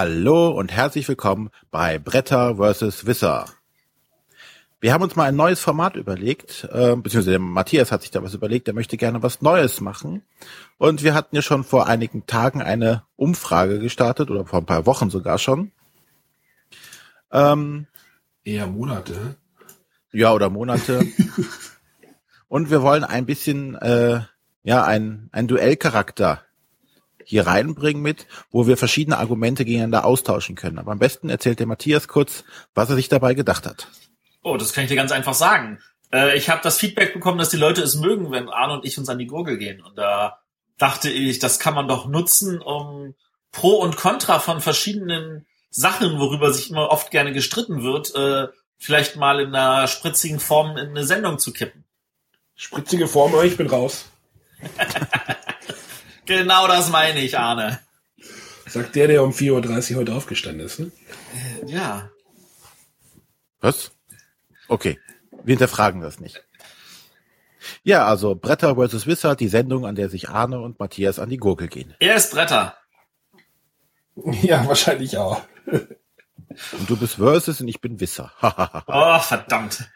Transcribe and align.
Hallo 0.00 0.50
und 0.50 0.70
herzlich 0.70 1.08
willkommen 1.08 1.50
bei 1.72 1.98
Bretter 1.98 2.54
vs. 2.54 3.06
Wisser. 3.06 3.46
Wir 4.80 4.92
haben 4.92 5.02
uns 5.02 5.16
mal 5.16 5.24
ein 5.24 5.34
neues 5.34 5.58
Format 5.58 5.96
überlegt, 5.96 6.68
äh, 6.70 6.94
beziehungsweise 6.94 7.40
Matthias 7.40 7.90
hat 7.90 8.02
sich 8.02 8.12
da 8.12 8.22
was 8.22 8.32
überlegt, 8.32 8.68
er 8.68 8.74
möchte 8.74 8.96
gerne 8.96 9.24
was 9.24 9.42
Neues 9.42 9.80
machen. 9.80 10.22
Und 10.76 11.02
wir 11.02 11.14
hatten 11.14 11.34
ja 11.34 11.42
schon 11.42 11.64
vor 11.64 11.88
einigen 11.88 12.26
Tagen 12.26 12.62
eine 12.62 13.02
Umfrage 13.16 13.80
gestartet, 13.80 14.30
oder 14.30 14.46
vor 14.46 14.60
ein 14.60 14.66
paar 14.66 14.86
Wochen 14.86 15.10
sogar 15.10 15.36
schon. 15.36 15.72
Ähm, 17.32 17.88
Eher 18.44 18.68
Monate. 18.68 19.34
Ja, 20.12 20.32
oder 20.32 20.48
Monate. 20.48 21.06
und 22.48 22.70
wir 22.70 22.82
wollen 22.82 23.02
ein 23.02 23.26
bisschen, 23.26 23.74
äh, 23.74 24.20
ja, 24.62 24.84
ein, 24.84 25.28
ein 25.32 25.48
Duellcharakter 25.48 26.44
hier 27.28 27.46
reinbringen 27.46 28.00
mit, 28.00 28.26
wo 28.50 28.66
wir 28.66 28.78
verschiedene 28.78 29.18
Argumente 29.18 29.66
gegeneinander 29.66 30.06
austauschen 30.06 30.56
können. 30.56 30.78
Aber 30.78 30.92
am 30.92 30.98
besten 30.98 31.28
erzählt 31.28 31.58
der 31.58 31.66
Matthias 31.66 32.08
kurz, 32.08 32.42
was 32.74 32.88
er 32.88 32.96
sich 32.96 33.10
dabei 33.10 33.34
gedacht 33.34 33.66
hat. 33.66 33.88
Oh, 34.42 34.56
das 34.56 34.72
kann 34.72 34.84
ich 34.84 34.88
dir 34.88 34.96
ganz 34.96 35.12
einfach 35.12 35.34
sagen. 35.34 35.78
Äh, 36.10 36.38
ich 36.38 36.48
habe 36.48 36.62
das 36.62 36.78
Feedback 36.78 37.12
bekommen, 37.12 37.36
dass 37.36 37.50
die 37.50 37.58
Leute 37.58 37.82
es 37.82 37.96
mögen, 37.96 38.30
wenn 38.30 38.48
Arne 38.48 38.72
und 38.72 38.86
ich 38.86 38.96
uns 38.96 39.10
an 39.10 39.18
die 39.18 39.26
Gurgel 39.26 39.58
gehen. 39.58 39.82
Und 39.82 39.98
da 39.98 40.38
dachte 40.78 41.10
ich, 41.10 41.38
das 41.38 41.58
kann 41.58 41.74
man 41.74 41.86
doch 41.86 42.08
nutzen, 42.08 42.62
um 42.62 43.14
Pro 43.52 43.74
und 43.74 43.98
Contra 43.98 44.38
von 44.38 44.62
verschiedenen 44.62 45.44
Sachen, 45.68 46.18
worüber 46.18 46.50
sich 46.50 46.70
immer 46.70 46.88
oft 46.88 47.10
gerne 47.10 47.34
gestritten 47.34 47.82
wird, 47.82 48.14
äh, 48.14 48.48
vielleicht 48.78 49.16
mal 49.16 49.40
in 49.40 49.54
einer 49.54 49.86
spritzigen 49.86 50.40
Form 50.40 50.78
in 50.78 50.88
eine 50.88 51.04
Sendung 51.04 51.38
zu 51.38 51.52
kippen. 51.52 51.84
Spritzige 52.54 53.06
Form, 53.06 53.34
ich 53.44 53.58
bin 53.58 53.66
raus. 53.66 54.06
genau 56.28 56.68
das 56.68 56.90
meine 56.90 57.20
ich, 57.20 57.36
Arne. 57.36 57.80
Sagt 58.66 58.94
der, 58.94 59.08
der 59.08 59.24
um 59.24 59.32
4.30 59.32 59.92
Uhr 59.92 60.00
heute 60.00 60.14
aufgestanden 60.14 60.64
ist, 60.64 60.78
ne? 60.78 60.92
Ja. 61.66 62.10
Was? 63.60 63.90
Okay. 64.68 65.00
Wir 65.42 65.52
hinterfragen 65.52 66.00
das 66.00 66.20
nicht. 66.20 66.44
Ja, 67.82 68.06
also 68.06 68.34
Bretter 68.34 68.76
vs. 68.76 69.06
Wizard, 69.06 69.40
die 69.40 69.48
Sendung, 69.48 69.86
an 69.86 69.94
der 69.94 70.08
sich 70.08 70.28
Arne 70.28 70.60
und 70.60 70.78
Matthias 70.78 71.18
an 71.18 71.30
die 71.30 71.38
Gurgel 71.38 71.68
gehen. 71.68 71.94
Er 71.98 72.16
ist 72.16 72.30
Bretter. 72.30 72.76
Ja, 74.42 74.66
wahrscheinlich 74.66 75.16
auch. 75.16 75.42
Und 75.66 76.88
du 76.90 76.96
bist 76.96 77.16
Versus 77.16 77.60
und 77.60 77.68
ich 77.68 77.80
bin 77.80 78.00
Wisser. 78.00 78.32
oh, 78.86 79.18
verdammt. 79.20 79.88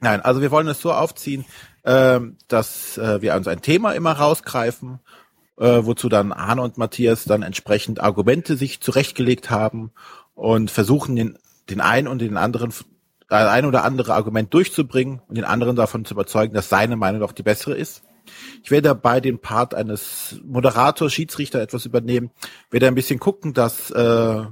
Nein, 0.00 0.20
also 0.20 0.40
wir 0.40 0.50
wollen 0.50 0.68
es 0.68 0.80
so 0.80 0.92
aufziehen, 0.92 1.44
ähm, 1.84 2.36
dass 2.48 2.98
äh, 2.98 3.20
wir 3.22 3.34
uns 3.34 3.48
ein 3.48 3.62
Thema 3.62 3.92
immer 3.92 4.12
rausgreifen, 4.12 5.00
äh, 5.58 5.80
wozu 5.82 6.08
dann 6.08 6.32
Arne 6.32 6.62
und 6.62 6.78
Matthias 6.78 7.24
dann 7.24 7.42
entsprechend 7.42 8.00
Argumente 8.00 8.56
sich 8.56 8.80
zurechtgelegt 8.80 9.50
haben 9.50 9.92
und 10.34 10.70
versuchen 10.70 11.16
den, 11.16 11.38
den 11.70 11.80
einen 11.80 12.08
und 12.08 12.20
den 12.20 12.36
anderen 12.36 12.72
äh, 13.30 13.34
ein 13.34 13.66
oder 13.66 13.84
andere 13.84 14.14
Argument 14.14 14.52
durchzubringen 14.52 15.20
und 15.28 15.36
den 15.36 15.44
anderen 15.44 15.76
davon 15.76 16.04
zu 16.04 16.14
überzeugen, 16.14 16.54
dass 16.54 16.68
seine 16.68 16.96
Meinung 16.96 17.20
doch 17.20 17.32
die 17.32 17.42
bessere 17.42 17.74
ist. 17.74 18.02
Ich 18.62 18.70
werde 18.70 18.88
dabei 18.88 19.20
den 19.20 19.38
Part 19.38 19.74
eines 19.74 20.40
Moderators, 20.44 21.12
Schiedsrichter 21.12 21.60
etwas 21.60 21.84
übernehmen, 21.84 22.30
werde 22.70 22.86
ein 22.86 22.94
bisschen 22.94 23.20
gucken, 23.20 23.52
dass 23.52 23.90
äh, 23.90 24.42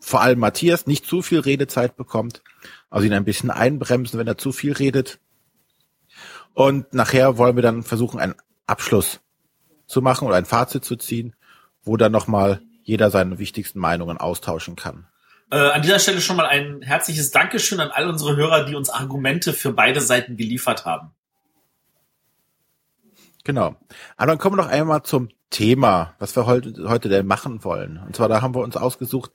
vor 0.00 0.20
allem 0.20 0.38
Matthias 0.38 0.86
nicht 0.86 1.06
zu 1.06 1.22
viel 1.22 1.40
Redezeit 1.40 1.96
bekommt, 1.96 2.42
also 2.88 3.06
ihn 3.06 3.12
ein 3.12 3.24
bisschen 3.24 3.50
einbremsen, 3.50 4.18
wenn 4.18 4.26
er 4.26 4.38
zu 4.38 4.52
viel 4.52 4.72
redet. 4.72 5.18
Und 6.58 6.92
nachher 6.92 7.38
wollen 7.38 7.54
wir 7.54 7.62
dann 7.62 7.84
versuchen, 7.84 8.18
einen 8.18 8.34
Abschluss 8.66 9.20
zu 9.86 10.02
machen 10.02 10.26
oder 10.26 10.34
ein 10.34 10.44
Fazit 10.44 10.84
zu 10.84 10.96
ziehen, 10.96 11.36
wo 11.84 11.96
dann 11.96 12.10
nochmal 12.10 12.60
jeder 12.82 13.12
seine 13.12 13.38
wichtigsten 13.38 13.78
Meinungen 13.78 14.18
austauschen 14.18 14.74
kann. 14.74 15.06
Äh, 15.52 15.58
an 15.58 15.82
dieser 15.82 16.00
Stelle 16.00 16.20
schon 16.20 16.34
mal 16.34 16.46
ein 16.46 16.82
herzliches 16.82 17.30
Dankeschön 17.30 17.78
an 17.78 17.92
all 17.92 18.08
unsere 18.08 18.34
Hörer, 18.34 18.64
die 18.64 18.74
uns 18.74 18.90
Argumente 18.90 19.52
für 19.52 19.72
beide 19.72 20.00
Seiten 20.00 20.36
geliefert 20.36 20.84
haben. 20.84 21.12
Genau. 23.44 23.76
Aber 24.16 24.26
dann 24.26 24.38
kommen 24.38 24.56
wir 24.56 24.64
noch 24.64 24.70
einmal 24.70 25.04
zum 25.04 25.28
Thema, 25.50 26.16
was 26.18 26.34
wir 26.34 26.46
heute, 26.46 26.88
heute 26.88 27.08
denn 27.08 27.24
machen 27.24 27.62
wollen. 27.62 28.02
Und 28.04 28.16
zwar, 28.16 28.28
da 28.28 28.42
haben 28.42 28.56
wir 28.56 28.62
uns 28.62 28.76
ausgesucht, 28.76 29.30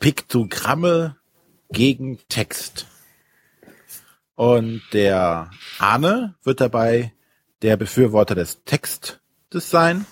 Piktogramme 0.00 1.18
gegen 1.70 2.18
Text. 2.28 2.88
Und 4.42 4.82
der 4.92 5.52
Arne 5.78 6.34
wird 6.42 6.60
dabei 6.60 7.12
der 7.62 7.76
Befürworter 7.76 8.34
des 8.34 8.64
Textes 8.64 9.20
sein 9.52 10.04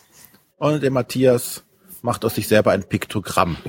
und 0.56 0.84
der 0.84 0.92
Matthias 0.92 1.64
macht 2.02 2.24
aus 2.24 2.36
sich 2.36 2.46
selber 2.46 2.70
ein 2.70 2.88
Piktogramm. 2.88 3.56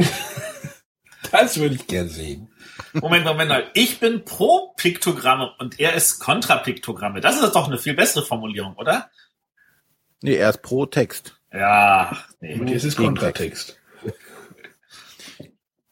Das 1.32 1.58
würde 1.58 1.76
ich 1.76 1.88
gern 1.88 2.10
sehen. 2.10 2.52
Moment, 2.94 3.24
Moment, 3.24 3.50
Moment. 3.50 3.72
Ich 3.74 4.02
bin 4.02 4.26
pro 4.26 4.74
Piktogramme 4.76 5.54
und 5.60 5.80
er 5.80 5.94
ist 5.94 6.20
kontra 6.20 6.58
Piktogramme. 6.58 7.22
Das 7.22 7.40
ist 7.40 7.56
doch 7.56 7.68
eine 7.68 7.78
viel 7.78 7.94
bessere 7.94 8.26
Formulierung, 8.26 8.76
oder? 8.76 9.10
Nee, 10.22 10.36
er 10.36 10.50
ist 10.50 10.62
pro 10.62 10.88
Text. 10.88 11.40
Ja, 11.54 12.18
nee. 12.42 12.60
Und 12.60 12.68
jetzt 12.70 12.84
ist 12.84 12.98
Kontratext. 12.98 13.80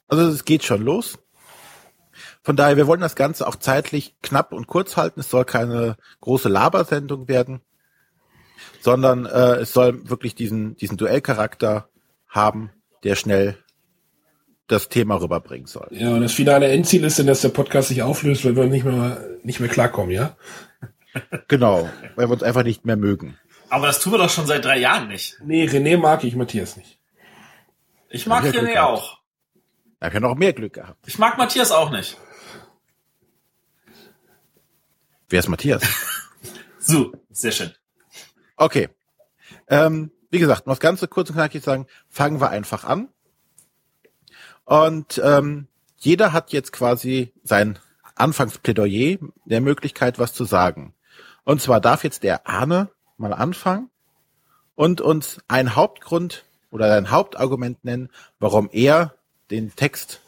Also 0.10 0.28
es 0.28 0.44
geht 0.44 0.64
schon 0.64 0.82
los. 0.82 1.18
Von 2.42 2.56
daher, 2.56 2.78
wir 2.78 2.88
wollen 2.88 3.02
das 3.02 3.16
Ganze 3.16 3.48
auch 3.48 3.56
zeitlich 3.56 4.16
knapp 4.22 4.54
und 4.54 4.68
kurz 4.68 4.98
halten. 4.98 5.20
Es 5.20 5.30
soll 5.30 5.46
keine 5.46 5.98
große 6.22 6.50
Labersendung 6.50 7.28
werden, 7.28 7.62
sondern 8.82 9.26
äh, 9.26 9.58
es 9.58 9.74
soll 9.74 10.10
wirklich 10.10 10.36
diesen, 10.36 10.76
diesen 10.78 10.98
Duellcharakter 10.98 11.90
haben, 12.28 12.72
der 13.04 13.16
schnell 13.16 13.58
das 14.68 14.88
Thema 14.88 15.16
rüberbringen 15.20 15.68
soll. 15.68 15.88
Ja, 15.92 16.12
und 16.12 16.22
das 16.22 16.34
finale 16.34 16.70
Endziel 16.70 17.04
ist 17.04 17.20
dann, 17.20 17.28
dass 17.28 17.42
der 17.42 17.50
Podcast 17.50 17.90
sich 17.90 18.04
auflöst, 18.04 18.46
weil 18.46 18.56
wir 18.56 18.66
nicht 18.68 18.86
mehr, 18.86 19.22
nicht 19.44 19.60
mehr 19.60 19.70
klarkommen, 19.70 20.12
ja? 20.12 20.38
Genau, 21.48 21.90
weil 22.16 22.28
wir 22.28 22.34
uns 22.34 22.44
einfach 22.44 22.64
nicht 22.64 22.86
mehr 22.86 22.96
mögen. 22.96 23.38
Aber 23.70 23.88
das 23.88 24.00
tun 24.00 24.14
wir 24.14 24.20
doch 24.20 24.30
schon 24.30 24.46
seit 24.46 24.64
drei 24.64 24.78
Jahren 24.78 25.08
nicht. 25.08 25.38
Nee, 25.44 25.66
René 25.66 25.98
mag 25.98 26.24
ich, 26.24 26.36
Matthias 26.36 26.78
nicht. 26.78 27.00
Ich 28.10 28.28
mag 28.28 28.44
René 28.44 28.80
auch. 28.82 29.20
Er 30.00 30.08
hat 30.08 30.14
ja 30.14 30.20
noch 30.20 30.36
mehr 30.36 30.54
Glück 30.54 30.74
gehabt. 30.74 31.08
Ich 31.08 31.20
mag 31.20 31.38
Matthias 31.38 31.72
auch 31.72 31.92
nicht. 31.92 32.18
Wer 35.30 35.40
ist 35.40 35.48
Matthias? 35.48 35.84
so, 36.80 37.14
sehr 37.30 37.52
schön. 37.52 37.72
Okay. 38.58 38.90
Ähm, 39.68 40.12
wie 40.32 40.40
gesagt, 40.40 40.66
um 40.66 40.72
das 40.72 40.80
Ganze 40.80 41.08
kurz 41.08 41.30
und 41.30 41.36
knackig 41.36 41.64
sagen, 41.64 41.86
fangen 42.10 42.42
wir 42.42 42.50
einfach 42.50 42.84
an. 42.84 43.10
Und 44.66 45.22
ähm, 45.24 45.68
jeder 45.98 46.34
hat 46.34 46.52
jetzt 46.52 46.72
quasi 46.72 47.34
sein 47.44 47.80
Anfangsplädoyer 48.16 49.18
der 49.46 49.62
Möglichkeit, 49.62 50.20
was 50.20 50.34
zu 50.34 50.46
sagen. 50.46 50.94
Und 51.44 51.62
zwar 51.62 51.80
darf 51.80 52.04
jetzt 52.04 52.24
der 52.24 52.48
Arne 52.48 52.90
mal 53.18 53.34
anfangen 53.34 53.90
und 54.76 55.02
uns 55.02 55.40
einen 55.48 55.76
Hauptgrund 55.76 56.46
oder 56.72 56.94
ein 56.96 57.12
Hauptargument 57.12 57.84
nennen, 57.84 58.10
warum 58.40 58.70
er 58.72 59.16
den 59.52 59.76
Text 59.76 60.22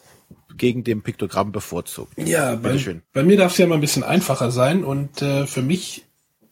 gegen 0.58 0.84
dem 0.84 1.02
Piktogramm 1.02 1.52
bevorzugt. 1.52 2.14
Ja, 2.18 2.56
bei, 2.56 2.78
bei 3.14 3.24
mir 3.24 3.38
darf 3.38 3.54
es 3.54 3.58
ja 3.58 3.68
mal 3.68 3.76
ein 3.76 3.82
bisschen 3.82 4.04
einfacher 4.04 4.52
sein 4.52 4.84
und 4.84 5.22
äh, 5.22 5.48
für 5.48 5.62
mich 5.62 6.06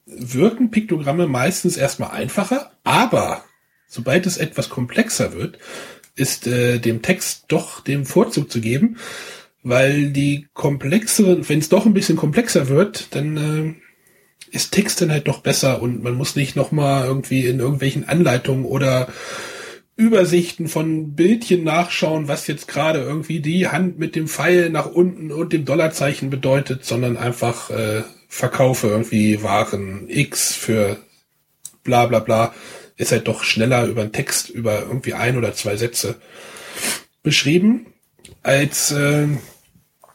wirken 0.06 0.72
Piktogramme 0.72 1.28
meistens 1.28 1.78
erstmal 1.78 2.12
einfacher, 2.12 2.72
aber 2.84 3.44
sobald 3.88 4.26
es 4.26 4.38
etwas 4.38 4.70
komplexer 4.70 5.34
wird, 5.34 5.60
ist 6.16 6.48
äh, 6.48 6.80
dem 6.80 7.02
Text 7.02 7.46
doch 7.48 7.82
dem 7.82 8.06
Vorzug 8.06 8.52
zu 8.52 8.60
geben, 8.60 8.98
weil 9.64 10.12
die 10.12 10.48
komplexeren, 10.54 11.48
wenn 11.48 11.60
es 11.60 11.70
doch 11.70 11.86
ein 11.86 11.94
bisschen 11.94 12.18
komplexer 12.18 12.68
wird, 12.68 13.16
dann 13.16 13.38
äh, 13.38 13.74
ist 14.52 14.72
Text 14.72 15.02
dann 15.02 15.12
halt 15.12 15.28
doch 15.28 15.42
besser 15.42 15.82
und 15.82 16.04
man 16.04 16.16
muss 16.16 16.36
nicht 16.36 16.56
nochmal 16.56 17.06
irgendwie 17.06 17.46
in 17.46 17.60
irgendwelchen 17.60 18.08
Anleitungen 18.08 18.66
oder 18.66 19.10
Übersichten 20.00 20.70
von 20.70 21.14
Bildchen 21.14 21.66
nachschauen, 21.66 22.30
was 22.30 22.48
jetzt 22.48 22.70
gerade 22.70 23.00
irgendwie 23.00 23.42
die 23.42 23.68
Hand 23.68 24.00
mit 24.00 24.16
dem 24.16 24.30
Pfeil 24.30 24.70
nach 24.70 24.86
unten 24.86 25.30
und 25.30 25.52
dem 25.52 25.66
Dollarzeichen 25.66 26.30
bedeutet, 26.30 26.86
sondern 26.86 27.18
einfach 27.18 27.70
äh, 27.70 28.04
verkaufe 28.30 28.88
irgendwie 28.88 29.44
Waren 29.44 30.08
X 30.08 30.56
für 30.56 31.04
bla 31.84 32.06
bla 32.06 32.20
bla, 32.20 32.54
ist 32.96 33.12
halt 33.12 33.28
doch 33.28 33.44
schneller 33.44 33.88
über 33.88 34.04
einen 34.04 34.14
Text, 34.14 34.50
über 34.50 34.84
irgendwie 34.84 35.16
ein 35.16 35.38
oder 35.38 35.54
zwei 35.54 35.76
Sätze 35.76 36.16
beschrieben, 37.22 37.88
als 38.42 38.92
äh, 38.92 39.28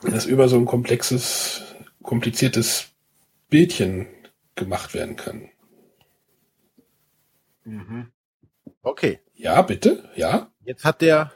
das 0.02 0.24
über 0.24 0.48
so 0.48 0.56
ein 0.56 0.64
komplexes, 0.64 1.60
kompliziertes 2.02 2.86
Bildchen 3.50 4.06
gemacht 4.54 4.94
werden 4.94 5.16
kann. 5.16 5.50
Mhm. 7.64 8.13
Okay. 8.84 9.20
Ja, 9.34 9.62
bitte, 9.62 10.08
ja. 10.14 10.50
Jetzt 10.64 10.84
hat 10.84 11.00
der 11.00 11.32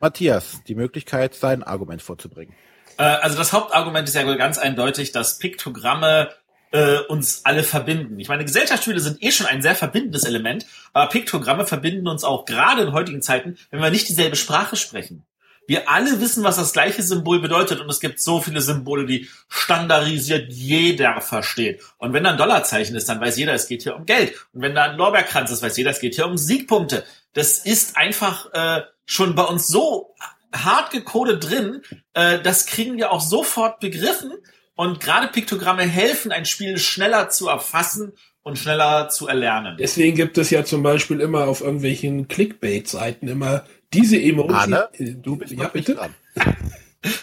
Matthias 0.00 0.60
die 0.68 0.74
Möglichkeit, 0.74 1.34
sein 1.34 1.62
Argument 1.62 2.02
vorzubringen. 2.02 2.54
Äh, 2.98 3.04
also 3.04 3.38
das 3.38 3.52
Hauptargument 3.52 4.06
ist 4.08 4.14
ja 4.14 4.22
ganz 4.34 4.58
eindeutig, 4.58 5.12
dass 5.12 5.38
Piktogramme 5.38 6.30
äh, 6.72 6.98
uns 7.08 7.44
alle 7.44 7.62
verbinden. 7.62 8.18
Ich 8.18 8.28
meine, 8.28 8.44
Gesellschaftsspiele 8.44 9.00
sind 9.00 9.22
eh 9.22 9.30
schon 9.30 9.46
ein 9.46 9.62
sehr 9.62 9.74
verbindendes 9.74 10.24
Element, 10.24 10.66
aber 10.92 11.08
Piktogramme 11.08 11.66
verbinden 11.66 12.08
uns 12.08 12.24
auch 12.24 12.44
gerade 12.44 12.82
in 12.82 12.92
heutigen 12.92 13.22
Zeiten, 13.22 13.56
wenn 13.70 13.80
wir 13.80 13.90
nicht 13.90 14.08
dieselbe 14.08 14.36
Sprache 14.36 14.76
sprechen. 14.76 15.24
Wir 15.66 15.88
alle 15.88 16.20
wissen, 16.20 16.44
was 16.44 16.56
das 16.56 16.72
gleiche 16.72 17.02
Symbol 17.02 17.40
bedeutet 17.40 17.80
und 17.80 17.90
es 17.90 18.00
gibt 18.00 18.20
so 18.20 18.40
viele 18.40 18.60
Symbole, 18.60 19.06
die 19.06 19.28
standardisiert 19.48 20.52
jeder 20.52 21.20
versteht. 21.20 21.82
Und 21.98 22.12
wenn 22.12 22.24
da 22.24 22.30
ein 22.30 22.38
Dollarzeichen 22.38 22.96
ist, 22.96 23.08
dann 23.08 23.20
weiß 23.20 23.36
jeder, 23.36 23.54
es 23.54 23.66
geht 23.66 23.82
hier 23.82 23.96
um 23.96 24.06
Geld. 24.06 24.34
Und 24.52 24.62
wenn 24.62 24.74
da 24.74 24.84
ein 24.84 24.96
Lorbeerkranz 24.96 25.50
ist, 25.50 25.62
weiß 25.62 25.76
jeder, 25.76 25.90
es 25.90 26.00
geht 26.00 26.14
hier 26.14 26.26
um 26.26 26.36
Siegpunkte. 26.36 27.04
Das 27.32 27.58
ist 27.58 27.96
einfach 27.96 28.52
äh, 28.52 28.82
schon 29.04 29.34
bei 29.34 29.44
uns 29.44 29.68
so 29.68 30.14
hart 30.54 30.90
gecodet 30.90 31.50
drin, 31.50 31.82
äh, 32.14 32.40
das 32.40 32.66
kriegen 32.66 32.96
wir 32.96 33.12
auch 33.12 33.20
sofort 33.20 33.80
begriffen. 33.80 34.32
Und 34.74 35.00
gerade 35.00 35.28
Piktogramme 35.28 35.82
helfen, 35.82 36.32
ein 36.32 36.44
Spiel 36.44 36.76
schneller 36.76 37.30
zu 37.30 37.48
erfassen 37.48 38.12
und 38.42 38.58
schneller 38.58 39.08
zu 39.08 39.26
erlernen. 39.26 39.76
Deswegen 39.78 40.16
gibt 40.16 40.36
es 40.38 40.50
ja 40.50 40.64
zum 40.64 40.82
Beispiel 40.82 41.20
immer 41.20 41.48
auf 41.48 41.62
irgendwelchen 41.62 42.28
Clickbait-Seiten 42.28 43.26
immer 43.26 43.64
diese 43.92 44.20
Emoji. 44.20 44.54
Arne, 44.54 44.88
Äh, 44.98 45.12
du, 45.14 45.36
bist 45.36 45.52
ja, 45.52 45.68
bitte? 45.68 45.94
dran. 45.94 46.14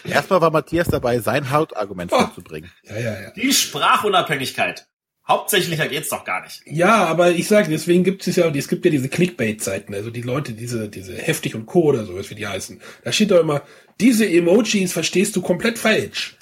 Erstmal 0.04 0.40
war 0.40 0.50
Matthias 0.50 0.88
dabei, 0.88 1.18
sein 1.18 1.50
Hauptargument 1.50 2.10
Oh. 2.12 2.18
vorzubringen. 2.20 2.70
Ja, 2.84 2.98
ja, 2.98 3.20
ja. 3.22 3.30
Die 3.32 3.52
Sprachunabhängigkeit. 3.52 4.86
Hauptsächlicher 5.26 5.88
geht's 5.88 6.10
doch 6.10 6.24
gar 6.24 6.42
nicht. 6.42 6.62
Ja, 6.66 7.04
aber 7.06 7.30
ich 7.30 7.48
sage, 7.48 7.68
deswegen 7.70 8.04
gibt 8.04 8.26
es 8.26 8.36
ja, 8.36 8.46
es 8.48 8.68
gibt 8.68 8.84
ja 8.84 8.90
diese 8.90 9.08
Clickbait-Seiten, 9.08 9.94
also 9.94 10.10
die 10.10 10.20
Leute, 10.20 10.52
diese, 10.52 10.88
diese 10.90 11.16
heftig 11.16 11.54
und 11.54 11.64
Co. 11.64 11.82
oder 11.84 12.04
sowas, 12.04 12.28
wie 12.28 12.34
die 12.34 12.46
heißen. 12.46 12.80
Da 13.04 13.12
steht 13.12 13.30
doch 13.30 13.40
immer, 13.40 13.62
diese 14.00 14.28
Emojis 14.28 14.92
verstehst 14.92 15.34
du 15.36 15.40
komplett 15.40 15.78
falsch. 15.78 16.36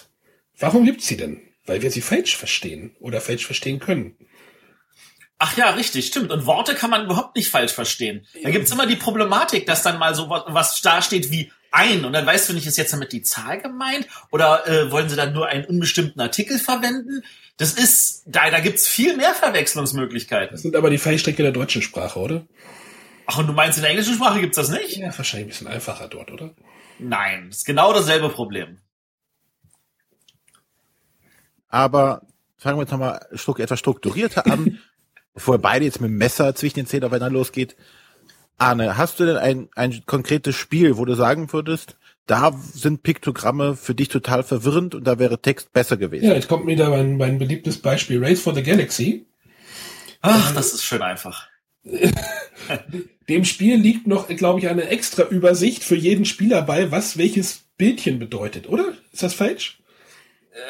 Warum 0.59 0.85
gibt's 0.85 1.07
sie 1.07 1.17
denn? 1.17 1.41
Weil 1.65 1.83
wir 1.83 1.93
sie 1.93 2.01
falsch 2.01 2.37
verstehen 2.37 2.97
oder 2.99 3.21
falsch 3.21 3.47
verstehen 3.47 3.79
können. 3.79 4.17
Ach 5.45 5.57
ja, 5.57 5.71
richtig, 5.71 6.07
stimmt. 6.07 6.31
Und 6.31 6.47
Worte 6.47 6.77
kann 6.77 6.89
man 6.89 7.05
überhaupt 7.07 7.35
nicht 7.35 7.51
falsch 7.51 7.73
verstehen. 7.73 8.25
Da 8.45 8.51
gibt's 8.51 8.71
immer 8.71 8.87
die 8.87 8.95
Problematik, 8.95 9.67
dass 9.67 9.83
dann 9.83 9.99
mal 9.99 10.15
so 10.15 10.31
was, 10.31 10.45
was 10.47 10.81
da 10.83 11.03
steht 11.03 11.33
wie 11.33 11.51
ein 11.73 12.05
und 12.05 12.13
dann 12.13 12.25
weißt 12.25 12.49
du 12.49 12.53
nicht, 12.53 12.65
ist 12.69 12.79
jetzt 12.79 12.93
damit 12.93 13.11
die 13.11 13.23
Zahl 13.23 13.61
gemeint 13.61 14.07
oder 14.31 14.69
äh, 14.69 14.93
wollen 14.93 15.09
sie 15.09 15.17
dann 15.17 15.33
nur 15.33 15.49
einen 15.49 15.65
unbestimmten 15.65 16.21
Artikel 16.21 16.61
verwenden? 16.61 17.25
Das 17.57 17.73
ist, 17.73 18.23
da, 18.27 18.51
da 18.51 18.61
gibt's 18.61 18.87
viel 18.87 19.17
mehr 19.17 19.35
Verwechslungsmöglichkeiten. 19.35 20.53
Das 20.53 20.63
sind 20.63 20.77
aber 20.77 20.91
die 20.91 20.99
Fallstrecke 20.99 21.43
der 21.43 21.51
deutschen 21.51 21.83
Sprache, 21.83 22.21
oder? 22.21 22.47
Ach, 23.27 23.39
und 23.39 23.49
du 23.49 23.53
meinst, 23.53 23.79
in 23.79 23.83
der 23.83 23.91
englischen 23.91 24.15
Sprache 24.15 24.41
gibt's 24.41 24.57
das 24.57 24.69
nicht? 24.69 24.97
Ja, 24.99 25.07
wahrscheinlich 25.07 25.47
ein 25.47 25.49
bisschen 25.49 25.67
einfacher 25.67 26.07
dort, 26.07 26.31
oder? 26.31 26.55
Nein, 27.01 27.47
das 27.49 27.59
ist 27.59 27.67
genau 27.67 27.93
dasselbe 27.93 28.29
Problem. 28.29 28.79
Aber 31.69 32.23
fangen 32.59 32.77
wir 32.77 32.83
jetzt 32.83 32.93
nochmal 32.93 33.27
etwas 33.59 33.79
strukturierter 33.81 34.47
an, 34.47 34.79
bevor 35.35 35.59
beide 35.59 35.85
jetzt 35.85 36.01
mit 36.01 36.11
dem 36.11 36.17
Messer 36.19 36.55
zwischen 36.55 36.77
den 36.81 36.87
Zähnen 36.87 37.05
aufeinander 37.05 37.39
losgeht. 37.39 37.77
Arne, 38.59 38.97
hast 38.97 39.19
du 39.19 39.25
denn 39.25 39.37
ein, 39.37 39.69
ein 39.75 40.03
konkretes 40.07 40.55
Spiel, 40.57 40.97
wo 40.97 41.05
du 41.05 41.15
sagen 41.15 41.53
würdest, 41.53 41.97
da 42.27 42.53
sind 42.73 43.03
Piktogramme 43.03 43.75
für 43.75 43.95
dich 43.95 44.09
total 44.09 44.43
verwirrend 44.45 44.95
und 44.95 45.05
da 45.05 45.19
wäre 45.19 45.41
Text 45.41 45.73
besser 45.73 45.97
gewesen? 45.97 46.27
Ja, 46.27 46.35
jetzt 46.35 46.49
kommt 46.49 46.67
wieder 46.67 46.89
mein, 46.91 47.17
mein 47.17 47.39
beliebtes 47.39 47.79
Beispiel 47.79 48.25
Race 48.25 48.41
for 48.41 48.55
the 48.55 48.63
Galaxy. 48.63 49.27
Ach, 50.21 50.55
das 50.55 50.73
ist 50.73 50.85
schön 50.85 51.03
einfach. 51.03 51.49
Dem 53.29 53.45
Spiel 53.45 53.77
liegt 53.77 54.07
noch, 54.07 54.29
glaube 54.29 54.61
ich, 54.61 54.69
eine 54.69 54.89
extra 54.89 55.25
Übersicht 55.25 55.83
für 55.83 55.97
jeden 55.97 56.25
Spieler 56.25 56.63
bei, 56.63 56.91
was 56.93 57.19
welches 57.19 57.65
Bildchen 57.77 58.19
bedeutet, 58.21 58.69
oder? 58.69 58.93
Ist 59.13 59.23
das 59.23 59.35
falsch? 59.35 59.81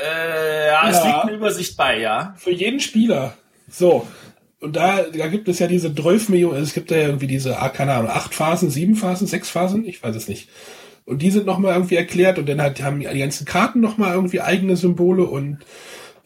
Äh, 0.05 0.69
ja, 0.69 0.89
es 0.89 0.97
Ja. 0.99 1.05
liegt 1.07 1.25
eine 1.25 1.33
Übersicht 1.37 1.77
bei, 1.77 1.99
ja. 1.99 2.35
Für 2.39 2.53
jeden 2.53 2.81
Spieler. 2.81 3.37
So. 3.69 4.07
Und 4.63 4.77
da, 4.77 5.03
da 5.03 5.27
gibt 5.27 5.49
es 5.49 5.59
ja 5.59 5.67
diese 5.67 5.93
12 5.93 6.29
Millionen, 6.29 6.55
also 6.55 6.65
es 6.65 6.73
gibt 6.73 6.93
da 6.93 6.95
ja 6.95 7.07
irgendwie 7.07 7.27
diese, 7.27 7.59
ah, 7.59 7.69
keine 7.69 7.95
Ahnung, 7.95 8.13
acht 8.13 8.33
Phasen, 8.33 8.71
sieben 8.71 8.95
Phasen, 8.95 9.27
sechs 9.27 9.51
Phasen, 9.51 9.85
ich 9.85 10.01
weiß 10.01 10.15
es 10.15 10.29
nicht. 10.29 10.49
Und 11.05 11.21
die 11.21 11.33
sind 11.33 11.47
nochmal 11.47 11.75
irgendwie 11.75 11.97
erklärt 11.97 12.39
und 12.39 12.49
dann 12.49 12.63
halt, 12.63 12.81
haben 12.81 13.01
die 13.01 13.19
ganzen 13.19 13.45
Karten 13.45 13.81
nochmal 13.81 14.15
irgendwie 14.15 14.41
eigene 14.41 14.77
Symbole 14.77 15.25
und, 15.25 15.59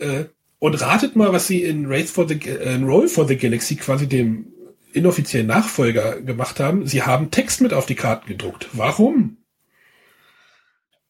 äh, 0.00 0.24
und 0.58 0.78
ratet 0.82 1.16
mal, 1.16 1.32
was 1.32 1.46
sie 1.46 1.62
in 1.62 1.86
Race 1.86 2.10
for 2.10 2.28
the, 2.28 2.34
äh, 2.34 2.74
in 2.74 2.84
Roll 2.84 3.08
for 3.08 3.26
the 3.26 3.38
Galaxy 3.38 3.76
quasi 3.76 4.06
dem 4.06 4.52
inoffiziellen 4.92 5.46
Nachfolger 5.46 6.20
gemacht 6.20 6.60
haben. 6.60 6.86
Sie 6.86 7.04
haben 7.04 7.30
Text 7.30 7.62
mit 7.62 7.72
auf 7.72 7.86
die 7.86 7.94
Karten 7.94 8.28
gedruckt. 8.28 8.68
Warum? 8.74 9.38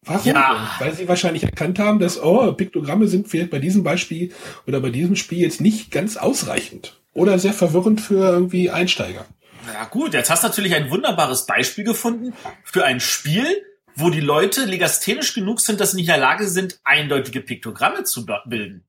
Warum? 0.02 0.32
Ja. 0.32 0.76
Weil 0.78 0.94
sie 0.94 1.08
wahrscheinlich 1.08 1.42
erkannt 1.42 1.80
haben, 1.80 1.98
dass, 1.98 2.22
oh, 2.22 2.52
Piktogramme 2.52 3.08
sind 3.08 3.26
vielleicht 3.26 3.50
bei 3.50 3.58
diesem 3.58 3.82
Beispiel 3.82 4.30
oder 4.68 4.78
bei 4.78 4.90
diesem 4.90 5.16
Spiel 5.16 5.40
jetzt 5.40 5.60
nicht 5.60 5.90
ganz 5.90 6.16
ausreichend. 6.16 7.00
Oder 7.16 7.38
sehr 7.38 7.54
verwirrend 7.54 8.02
für 8.02 8.28
irgendwie 8.30 8.70
Einsteiger. 8.70 9.24
Ja 9.72 9.86
gut, 9.86 10.12
jetzt 10.12 10.28
hast 10.28 10.44
du 10.44 10.48
natürlich 10.48 10.74
ein 10.74 10.90
wunderbares 10.90 11.46
Beispiel 11.46 11.82
gefunden 11.82 12.34
für 12.62 12.84
ein 12.84 13.00
Spiel, 13.00 13.46
wo 13.94 14.10
die 14.10 14.20
Leute 14.20 14.66
legasthenisch 14.66 15.32
genug 15.32 15.60
sind, 15.60 15.80
dass 15.80 15.92
sie 15.92 15.96
nicht 15.96 16.08
in 16.08 16.12
der 16.12 16.20
Lage 16.20 16.46
sind, 16.46 16.78
eindeutige 16.84 17.40
Piktogramme 17.40 18.04
zu 18.04 18.26
bilden. 18.44 18.84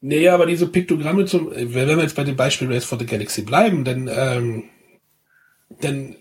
Nee, 0.00 0.28
aber 0.30 0.46
diese 0.46 0.66
Piktogramme 0.66 1.26
zum, 1.26 1.52
äh, 1.52 1.74
wenn 1.74 1.88
wir 1.88 2.02
jetzt 2.02 2.16
bei 2.16 2.24
dem 2.24 2.36
Beispiel 2.36 2.72
Race 2.72 2.86
for 2.86 2.98
the 2.98 3.04
Galaxy 3.04 3.42
bleiben, 3.42 3.84
dann, 3.84 4.08
ähm, 4.10 4.70
dann 5.80 6.16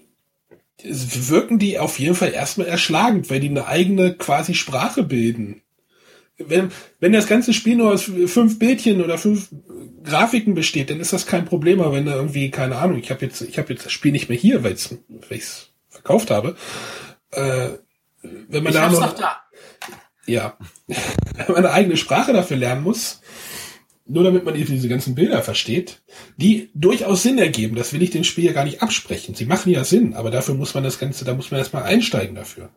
wirken 0.84 1.60
die 1.60 1.80
auf 1.80 1.98
jeden 1.98 2.16
Fall 2.16 2.34
erstmal 2.34 2.68
erschlagend, 2.68 3.30
weil 3.30 3.40
die 3.40 3.50
eine 3.50 3.68
eigene 3.68 4.16
quasi 4.16 4.54
Sprache 4.54 5.04
bilden. 5.04 5.62
Wenn, 6.38 6.72
wenn 7.00 7.14
das 7.14 7.28
ganze 7.28 7.54
Spiel 7.54 7.76
nur 7.76 7.92
aus 7.92 8.12
fünf 8.28 8.60
Bildchen 8.60 9.04
oder 9.04 9.18
fünf 9.18 9.50
Grafiken 10.04 10.54
besteht, 10.54 10.90
dann 10.90 11.00
ist 11.00 11.14
das 11.14 11.26
kein 11.26 11.46
Problem, 11.46 11.82
aber 11.82 11.94
wenn 11.94 12.06
da 12.06 12.16
irgendwie, 12.16 12.52
keine 12.52 12.78
Ahnung, 12.78 13.00
ich 13.00 13.10
habe 13.10 13.26
jetzt, 13.26 13.42
ich 13.42 13.58
habe 13.58 13.74
jetzt 13.74 13.86
das 13.86 13.92
Spiel 13.92 14.12
nicht 14.12 14.30
mehr 14.30 14.38
hier, 14.38 14.64
weil 14.64 14.74
ich 14.74 14.92
es 15.30 15.70
verkauft 15.90 16.30
habe. 16.30 16.56
Äh, 17.32 17.70
wenn 18.22 18.64
man 18.64 18.74
Ich 18.74 18.80
da 18.80 18.90
noch 18.90 19.16
da. 19.16 19.42
ja, 20.26 20.58
wenn 20.88 21.48
man 21.48 21.58
eine 21.58 21.72
eigene 21.72 21.98
Sprache 21.98 22.34
dafür 22.34 22.58
lernen 22.58 22.84
muss, 22.84 23.22
nur 24.06 24.24
damit 24.24 24.46
man 24.46 24.56
eben 24.56 24.72
diese 24.72 24.88
ganzen 24.88 25.16
Bilder 25.16 25.42
versteht, 25.42 26.02
die 26.38 26.70
durchaus 26.74 27.24
Sinn 27.24 27.38
ergeben. 27.38 27.76
Das 27.76 27.94
will 27.94 28.02
ich 28.02 28.12
dem 28.12 28.24
Spiel 28.24 28.46
ja 28.46 28.54
gar 28.54 28.64
nicht 28.64 28.82
absprechen. 28.82 29.36
Sie 29.36 29.46
machen 29.46 29.72
ja 29.72 29.84
Sinn, 29.84 30.14
aber 30.14 30.32
dafür 30.32 30.56
muss 30.56 30.74
man 30.74 30.84
das 30.84 31.00
Ganze, 31.00 31.26
da 31.26 31.34
muss 31.34 31.52
man 31.52 31.60
erstmal 31.60 31.84
einsteigen 31.84 32.36
dafür. 32.36 32.70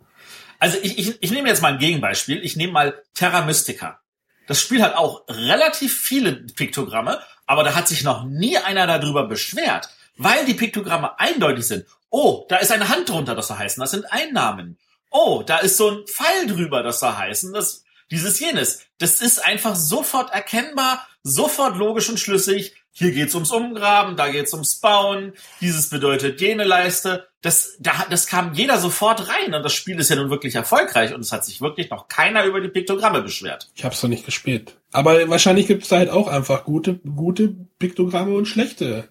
Also 0.60 0.78
ich, 0.82 0.98
ich, 0.98 1.22
ich 1.22 1.31
nehme 1.32 1.48
jetzt 1.48 1.62
mal 1.62 1.72
ein 1.72 1.79
Gegenbeispiel. 1.79 2.44
Ich 2.44 2.55
nehme 2.55 2.72
mal 2.72 3.02
Terra 3.14 3.44
Mystica. 3.44 4.00
Das 4.46 4.60
Spiel 4.60 4.82
hat 4.82 4.94
auch 4.94 5.24
relativ 5.29 5.98
viele 5.98 6.32
Piktogramme, 6.32 7.20
aber 7.46 7.64
da 7.64 7.74
hat 7.74 7.88
sich 7.88 8.05
noch 8.05 8.24
nie 8.24 8.58
einer 8.58 8.86
darüber 8.86 9.26
beschwert, 9.26 9.88
weil 10.17 10.44
die 10.44 10.55
Piktogramme 10.55 11.19
eindeutig 11.19 11.67
sind. 11.67 11.86
Oh, 12.10 12.46
da 12.48 12.56
ist 12.56 12.72
eine 12.72 12.88
Hand 12.88 13.08
drunter, 13.08 13.34
das 13.34 13.48
soll 13.48 13.58
heißen, 13.58 13.81
das 13.81 13.93
sind 13.93 14.12
Einnahmen. 14.12 14.76
Oh, 15.10 15.43
da 15.46 15.58
ist 15.58 15.76
so 15.76 15.90
ein 15.90 16.06
Pfeil 16.06 16.46
drüber, 16.48 16.82
das 16.82 17.00
soll 17.00 17.14
heißen, 17.14 17.52
das, 17.52 17.84
dieses 18.10 18.40
jenes. 18.40 18.82
Das 18.98 19.20
ist 19.20 19.44
einfach 19.44 19.76
sofort 19.76 20.32
erkennbar, 20.32 21.06
sofort 21.22 21.76
logisch 21.76 22.08
und 22.08 22.19
schlüssig. 22.19 22.74
Hier 22.93 23.13
geht's 23.13 23.35
ums 23.35 23.53
Umgraben, 23.53 24.17
da 24.17 24.29
geht's 24.31 24.53
ums 24.53 24.77
Bauen, 24.81 25.32
dieses 25.61 25.89
bedeutet 25.91 26.41
jene 26.41 26.65
Leiste. 26.65 27.29
Das, 27.41 27.77
da, 27.79 28.06
das 28.11 28.27
kam 28.27 28.53
jeder 28.53 28.79
sofort 28.79 29.29
rein 29.29 29.55
und 29.55 29.63
das 29.63 29.73
Spiel 29.73 29.99
ist 29.99 30.11
ja 30.11 30.17
nun 30.17 30.29
wirklich 30.29 30.55
erfolgreich 30.56 31.15
und 31.15 31.20
es 31.20 31.32
hat 31.32 31.44
sich 31.44 31.61
wirklich 31.61 31.89
noch 31.89 32.09
keiner 32.09 32.44
über 32.44 32.61
die 32.61 32.69
Piktogramme 32.69 33.23
beschwert. 33.23 33.70
Ich 33.75 33.85
habe 33.85 33.94
es 33.94 34.03
noch 34.03 34.11
nicht 34.11 34.27
gespielt. 34.27 34.77
Aber 34.93 35.29
wahrscheinlich 35.31 35.67
gibt 35.69 35.85
es 35.85 35.89
da 35.89 35.99
halt 35.99 36.11
auch 36.11 36.27
einfach 36.29 36.65
gute, 36.65 36.97
gute 36.97 37.49
Piktogramme 37.79 38.35
und 38.35 38.47
schlechte, 38.47 39.09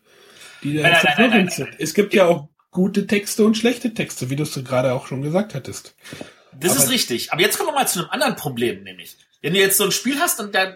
die 0.61 0.75
da 0.77 0.89
Nein, 0.89 1.29
nein, 1.31 1.49
sind. 1.49 1.69
Es 1.79 1.93
gibt 1.93 2.13
ja 2.13 2.25
auch 2.27 2.49
gute 2.71 3.07
Texte 3.07 3.43
und 3.45 3.57
schlechte 3.57 3.93
Texte, 3.93 4.29
wie 4.29 4.35
du 4.35 4.43
es 4.43 4.53
gerade 4.63 4.93
auch 4.93 5.07
schon 5.07 5.21
gesagt 5.21 5.55
hattest. 5.55 5.95
Das 6.53 6.73
Aber- 6.73 6.83
ist 6.83 6.89
richtig. 6.91 7.31
Aber 7.31 7.41
jetzt 7.41 7.57
kommen 7.57 7.69
wir 7.69 7.75
mal 7.75 7.87
zu 7.87 7.99
einem 7.99 8.09
anderen 8.09 8.35
Problem, 8.35 8.83
nämlich. 8.83 9.17
Wenn 9.41 9.53
du 9.53 9.59
jetzt 9.59 9.77
so 9.77 9.85
ein 9.85 9.91
Spiel 9.91 10.19
hast 10.19 10.39
und 10.41 10.53
dann, 10.53 10.75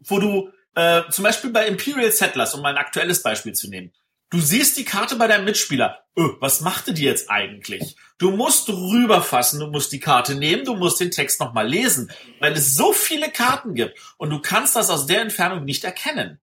wo 0.00 0.18
du, 0.20 0.50
äh, 0.74 1.02
zum 1.10 1.24
Beispiel 1.24 1.50
bei 1.50 1.66
Imperial 1.66 2.10
Settlers, 2.10 2.54
um 2.54 2.62
mal 2.62 2.70
ein 2.70 2.78
aktuelles 2.78 3.22
Beispiel 3.22 3.52
zu 3.52 3.68
nehmen, 3.68 3.92
du 4.30 4.40
siehst 4.40 4.76
die 4.76 4.84
Karte 4.84 5.16
bei 5.16 5.28
deinem 5.28 5.44
Mitspieler, 5.44 6.04
öh, 6.16 6.30
was 6.40 6.60
machte 6.60 6.92
die 6.92 7.04
jetzt 7.04 7.30
eigentlich? 7.30 7.96
Du 8.18 8.30
musst 8.30 8.68
rüberfassen, 8.68 9.60
du 9.60 9.68
musst 9.68 9.92
die 9.92 10.00
Karte 10.00 10.34
nehmen, 10.34 10.64
du 10.64 10.74
musst 10.74 11.00
den 11.00 11.10
Text 11.10 11.40
nochmal 11.40 11.68
lesen, 11.68 12.10
weil 12.40 12.52
es 12.52 12.74
so 12.74 12.92
viele 12.92 13.30
Karten 13.30 13.74
gibt 13.74 13.98
und 14.16 14.30
du 14.30 14.40
kannst 14.40 14.76
das 14.76 14.90
aus 14.90 15.06
der 15.06 15.20
Entfernung 15.20 15.64
nicht 15.64 15.84
erkennen. 15.84 16.40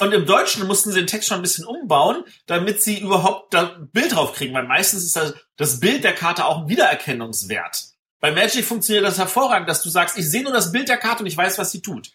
Und 0.00 0.12
im 0.12 0.26
Deutschen 0.26 0.66
mussten 0.66 0.92
sie 0.92 1.00
den 1.00 1.08
Text 1.08 1.28
schon 1.28 1.38
ein 1.38 1.42
bisschen 1.42 1.66
umbauen, 1.66 2.24
damit 2.46 2.82
sie 2.82 3.00
überhaupt 3.00 3.52
da 3.52 3.78
Bild 3.92 4.14
drauf 4.14 4.32
kriegen, 4.32 4.54
weil 4.54 4.66
meistens 4.66 5.04
ist 5.04 5.16
das, 5.16 5.34
das 5.56 5.80
Bild 5.80 6.04
der 6.04 6.14
Karte 6.14 6.44
auch 6.44 6.58
ein 6.58 6.68
Wiedererkennungswert. 6.68 7.84
Bei 8.20 8.30
Magic 8.32 8.64
funktioniert 8.64 9.04
das 9.04 9.18
hervorragend, 9.18 9.68
dass 9.68 9.82
du 9.82 9.90
sagst, 9.90 10.16
ich 10.16 10.28
sehe 10.28 10.42
nur 10.42 10.52
das 10.52 10.72
Bild 10.72 10.88
der 10.88 10.98
Karte 10.98 11.22
und 11.22 11.26
ich 11.26 11.36
weiß, 11.36 11.58
was 11.58 11.72
sie 11.72 11.82
tut. 11.82 12.12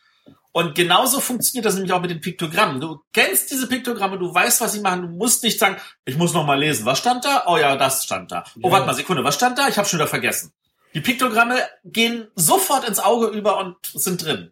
Und 0.56 0.76
genauso 0.76 1.20
funktioniert 1.20 1.66
das 1.66 1.74
nämlich 1.74 1.92
auch 1.92 2.02
mit 2.02 2.12
den 2.12 2.22
Piktogrammen. 2.22 2.80
Du 2.80 3.00
kennst 3.12 3.50
diese 3.50 3.68
Piktogramme, 3.68 4.20
du 4.20 4.32
weißt, 4.32 4.62
was 4.62 4.74
sie 4.74 4.82
machen, 4.82 5.02
du 5.02 5.08
musst 5.08 5.44
nicht 5.44 5.58
sagen, 5.60 5.78
ich 6.06 6.16
muss 6.16 6.34
noch 6.34 6.46
mal 6.46 6.60
lesen, 6.60 6.86
was 6.86 7.00
stand 7.00 7.26
da? 7.26 7.44
Oh 7.48 7.58
ja, 7.58 7.76
das 7.76 8.04
stand 8.06 8.32
da. 8.32 8.44
Oh, 8.58 8.68
Ja. 8.68 8.72
warte 8.72 8.86
mal, 8.86 8.94
Sekunde, 8.94 9.24
was 9.24 9.34
stand 9.34 9.58
da? 9.58 9.68
Ich 9.68 9.78
habe 9.80 9.88
schon 9.90 9.98
wieder 9.98 10.08
vergessen. 10.08 10.54
Die 10.94 11.02
Piktogramme 11.02 11.56
gehen 11.84 12.28
sofort 12.36 12.88
ins 12.88 13.00
Auge 13.00 13.28
über 13.28 13.58
und 13.58 13.78
sind 13.84 14.24
drin. 14.24 14.52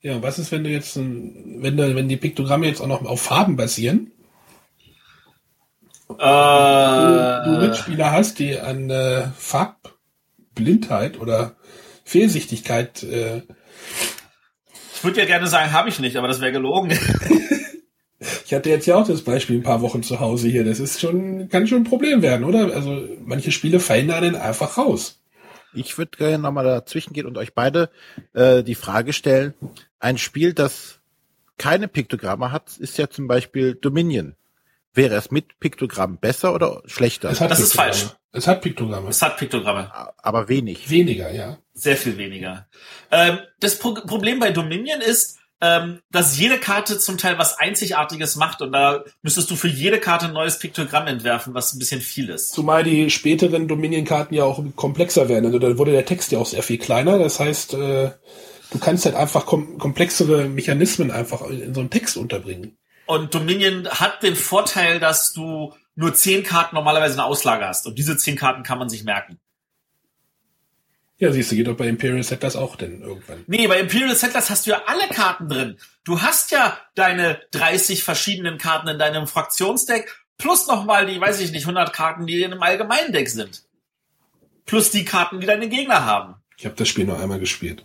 Ja, 0.00 0.14
und 0.14 0.22
was 0.22 0.38
ist, 0.38 0.50
wenn 0.50 0.64
du 0.64 0.70
jetzt, 0.70 0.96
wenn, 0.96 1.76
du, 1.76 1.94
wenn 1.94 2.08
die 2.08 2.16
Piktogramme 2.16 2.66
jetzt 2.66 2.80
auch 2.80 2.86
noch 2.86 3.04
auf 3.04 3.20
Farben 3.20 3.56
basieren? 3.56 4.12
Äh, 6.08 7.44
du, 7.44 7.44
du 7.44 7.66
Mitspieler 7.66 8.10
hast, 8.12 8.38
die 8.38 8.58
an 8.58 8.88
äh, 8.88 9.28
Farbblindheit 9.36 11.20
oder 11.20 11.54
Fehlsichtigkeit. 12.04 13.02
Äh, 13.02 13.42
ich 14.94 15.04
würde 15.04 15.20
ja 15.20 15.26
gerne 15.26 15.46
sagen, 15.46 15.72
habe 15.72 15.88
ich 15.88 15.98
nicht, 15.98 16.16
aber 16.16 16.28
das 16.28 16.40
wäre 16.40 16.52
gelogen. 16.52 16.90
ich 18.44 18.52
hatte 18.52 18.68
jetzt 18.68 18.86
ja 18.86 18.96
auch 18.96 19.06
das 19.06 19.22
Beispiel 19.22 19.56
ein 19.56 19.62
paar 19.62 19.80
Wochen 19.80 20.02
zu 20.02 20.20
Hause 20.20 20.48
hier. 20.48 20.64
Das 20.64 20.78
ist 20.78 21.00
schon, 21.00 21.48
kann 21.48 21.66
schon 21.66 21.78
ein 21.78 21.84
Problem 21.84 22.20
werden, 22.20 22.44
oder? 22.44 22.74
Also 22.74 23.08
manche 23.24 23.50
Spiele 23.50 23.80
fallen 23.80 24.08
da 24.08 24.20
dann 24.20 24.36
einfach 24.36 24.76
raus. 24.76 25.20
Ich 25.72 25.96
würde 25.96 26.18
gerne 26.18 26.38
nochmal 26.38 26.64
dazwischen 26.64 27.12
gehen 27.12 27.26
und 27.26 27.38
euch 27.38 27.54
beide 27.54 27.90
äh, 28.34 28.62
die 28.62 28.74
Frage 28.74 29.12
stellen. 29.12 29.54
Ein 30.00 30.18
Spiel, 30.18 30.52
das 30.52 31.00
keine 31.56 31.88
Piktogramme 31.88 32.52
hat, 32.52 32.76
ist 32.78 32.98
ja 32.98 33.08
zum 33.08 33.28
Beispiel 33.28 33.74
Dominion. 33.74 34.34
Wäre 34.92 35.14
es 35.14 35.30
mit 35.30 35.60
Piktogramm 35.60 36.18
besser 36.18 36.54
oder 36.54 36.82
schlechter? 36.86 37.30
Es 37.30 37.40
hat 37.40 37.50
das 37.50 37.60
ist 37.60 37.74
falsch. 37.74 38.08
Es 38.32 38.46
hat 38.46 38.60
Piktogramme. 38.60 39.08
Es 39.08 39.22
hat 39.22 39.36
Piktogramme. 39.36 39.90
Aber 40.18 40.48
wenig. 40.48 40.90
Weniger, 40.90 41.32
ja. 41.32 41.58
Sehr 41.80 41.96
viel 41.96 42.18
weniger. 42.18 42.66
Ähm, 43.10 43.38
das 43.58 43.78
Pro 43.78 43.94
Problem 43.94 44.38
bei 44.38 44.50
Dominion 44.50 45.00
ist, 45.00 45.38
ähm, 45.62 46.00
dass 46.10 46.38
jede 46.38 46.58
Karte 46.58 46.98
zum 46.98 47.16
Teil 47.16 47.38
was 47.38 47.58
Einzigartiges 47.58 48.36
macht 48.36 48.60
und 48.60 48.72
da 48.72 49.02
müsstest 49.22 49.50
du 49.50 49.56
für 49.56 49.68
jede 49.68 49.98
Karte 49.98 50.26
ein 50.26 50.34
neues 50.34 50.58
Piktogramm 50.58 51.06
entwerfen, 51.06 51.54
was 51.54 51.72
ein 51.72 51.78
bisschen 51.78 52.02
viel 52.02 52.28
ist. 52.28 52.52
Zumal 52.52 52.84
die 52.84 53.08
späteren 53.08 53.66
Dominion-Karten 53.66 54.34
ja 54.34 54.44
auch 54.44 54.62
komplexer 54.76 55.30
werden. 55.30 55.46
Also 55.46 55.58
da 55.58 55.78
wurde 55.78 55.92
der 55.92 56.04
Text 56.04 56.32
ja 56.32 56.38
auch 56.38 56.46
sehr 56.46 56.62
viel 56.62 56.76
kleiner. 56.76 57.18
Das 57.18 57.40
heißt, 57.40 57.72
äh, 57.72 58.10
du 58.72 58.78
kannst 58.78 59.06
halt 59.06 59.14
einfach 59.14 59.46
kom 59.46 59.78
komplexere 59.78 60.48
Mechanismen 60.48 61.10
einfach 61.10 61.48
in 61.48 61.72
so 61.72 61.80
einen 61.80 61.90
Text 61.90 62.18
unterbringen. 62.18 62.76
Und 63.06 63.34
Dominion 63.34 63.88
hat 63.88 64.22
den 64.22 64.36
Vorteil, 64.36 65.00
dass 65.00 65.32
du 65.32 65.72
nur 65.94 66.12
zehn 66.12 66.42
Karten 66.42 66.74
normalerweise 66.74 67.14
eine 67.14 67.24
Auslage 67.24 67.66
hast. 67.66 67.86
Und 67.86 67.98
diese 67.98 68.18
zehn 68.18 68.36
Karten 68.36 68.64
kann 68.64 68.78
man 68.78 68.90
sich 68.90 69.02
merken. 69.04 69.40
Ja, 71.20 71.30
siehst 71.32 71.52
du, 71.52 71.56
geht 71.56 71.66
doch 71.66 71.76
bei 71.76 71.86
Imperial 71.86 72.22
Settlers 72.22 72.56
auch 72.56 72.76
denn 72.76 73.02
irgendwann. 73.02 73.44
Nee, 73.46 73.66
bei 73.68 73.78
Imperial 73.78 74.16
Settlers 74.16 74.48
hast 74.48 74.66
du 74.66 74.70
ja 74.70 74.82
alle 74.86 75.06
Karten 75.08 75.50
drin. 75.50 75.76
Du 76.02 76.22
hast 76.22 76.50
ja 76.50 76.78
deine 76.94 77.38
30 77.50 78.02
verschiedenen 78.02 78.56
Karten 78.56 78.88
in 78.88 78.98
deinem 78.98 79.26
Fraktionsdeck, 79.26 80.10
plus 80.38 80.66
nochmal 80.66 81.04
die, 81.04 81.20
weiß 81.20 81.40
ich 81.40 81.52
nicht, 81.52 81.64
100 81.64 81.92
Karten, 81.92 82.26
die 82.26 82.42
in 82.42 82.52
einem 82.52 82.62
allgemeinen 82.62 83.12
Deck 83.12 83.28
sind. 83.28 83.64
Plus 84.64 84.90
die 84.90 85.04
Karten, 85.04 85.40
die 85.40 85.46
deine 85.46 85.68
Gegner 85.68 86.06
haben. 86.06 86.36
Ich 86.56 86.64
habe 86.64 86.74
das 86.76 86.88
Spiel 86.88 87.04
noch 87.04 87.20
einmal 87.20 87.38
gespielt. 87.38 87.84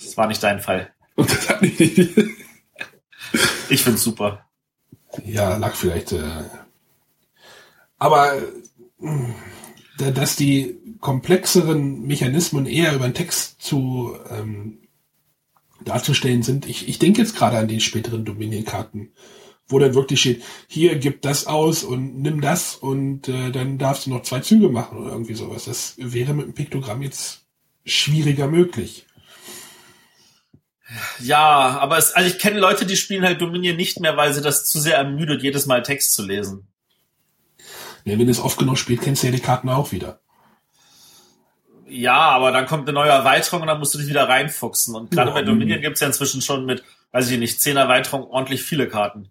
Das 0.00 0.16
war 0.16 0.28
nicht 0.28 0.42
dein 0.44 0.60
Fall. 0.60 0.92
Und 1.16 1.28
das 1.28 1.60
nicht 1.60 1.80
ich 3.68 3.82
find's 3.82 4.04
super. 4.04 4.48
Ja, 5.24 5.56
lag 5.56 5.74
vielleicht. 5.74 6.12
Äh, 6.12 6.44
aber 7.98 8.36
äh, 9.00 10.12
dass 10.12 10.36
die 10.36 10.78
komplexeren 11.02 12.02
Mechanismen 12.02 12.64
eher 12.64 12.94
über 12.94 13.06
den 13.06 13.14
Text 13.14 13.60
zu 13.60 14.16
ähm, 14.30 14.78
darzustellen 15.84 16.42
sind. 16.42 16.66
Ich, 16.66 16.88
ich 16.88 16.98
denke 16.98 17.20
jetzt 17.20 17.36
gerade 17.36 17.58
an 17.58 17.68
die 17.68 17.80
späteren 17.80 18.24
Dominion-Karten, 18.24 19.12
wo 19.66 19.80
dann 19.80 19.94
wirklich 19.94 20.20
steht, 20.20 20.42
hier 20.68 20.96
gib 20.96 21.20
das 21.20 21.46
aus 21.46 21.82
und 21.82 22.22
nimm 22.22 22.40
das 22.40 22.76
und 22.76 23.28
äh, 23.28 23.50
dann 23.50 23.78
darfst 23.78 24.06
du 24.06 24.10
noch 24.10 24.22
zwei 24.22 24.40
Züge 24.40 24.68
machen 24.68 24.96
oder 24.96 25.10
irgendwie 25.10 25.34
sowas. 25.34 25.64
Das 25.64 25.94
wäre 25.98 26.34
mit 26.34 26.46
dem 26.46 26.54
Piktogramm 26.54 27.02
jetzt 27.02 27.42
schwieriger 27.84 28.46
möglich. 28.46 29.06
Ja, 31.18 31.78
aber 31.80 31.98
es, 31.98 32.12
also 32.12 32.28
ich 32.28 32.38
kenne 32.38 32.60
Leute, 32.60 32.86
die 32.86 32.96
spielen 32.96 33.24
halt 33.24 33.40
Dominion 33.40 33.76
nicht 33.76 33.98
mehr, 33.98 34.16
weil 34.16 34.32
sie 34.32 34.42
das 34.42 34.66
zu 34.66 34.78
sehr 34.78 34.98
ermüdet, 34.98 35.42
jedes 35.42 35.66
Mal 35.66 35.82
Text 35.82 36.14
zu 36.14 36.24
lesen. 36.24 36.68
Ja, 38.04 38.18
wenn 38.18 38.26
du 38.26 38.30
es 38.30 38.40
oft 38.40 38.58
genug 38.58 38.78
spielst, 38.78 39.02
kennst 39.02 39.22
du 39.22 39.26
ja 39.26 39.32
die 39.32 39.40
Karten 39.40 39.68
auch 39.68 39.90
wieder. 39.90 40.21
Ja, 41.92 42.16
aber 42.16 42.52
dann 42.52 42.66
kommt 42.66 42.88
eine 42.88 42.94
neue 42.94 43.10
Erweiterung 43.10 43.62
und 43.62 43.68
dann 43.68 43.78
musst 43.78 43.94
du 43.94 43.98
dich 43.98 44.08
wieder 44.08 44.28
reinfuchsen. 44.28 44.94
Und 44.94 45.10
gerade 45.10 45.30
ja, 45.30 45.34
bei 45.34 45.42
Dominion 45.42 45.80
gibt's 45.80 46.00
ja 46.00 46.06
inzwischen 46.06 46.40
schon 46.40 46.64
mit, 46.64 46.82
weiß 47.12 47.30
ich 47.30 47.38
nicht, 47.38 47.60
zehn 47.60 47.76
Erweiterungen 47.76 48.26
ordentlich 48.28 48.62
viele 48.62 48.88
Karten. 48.88 49.28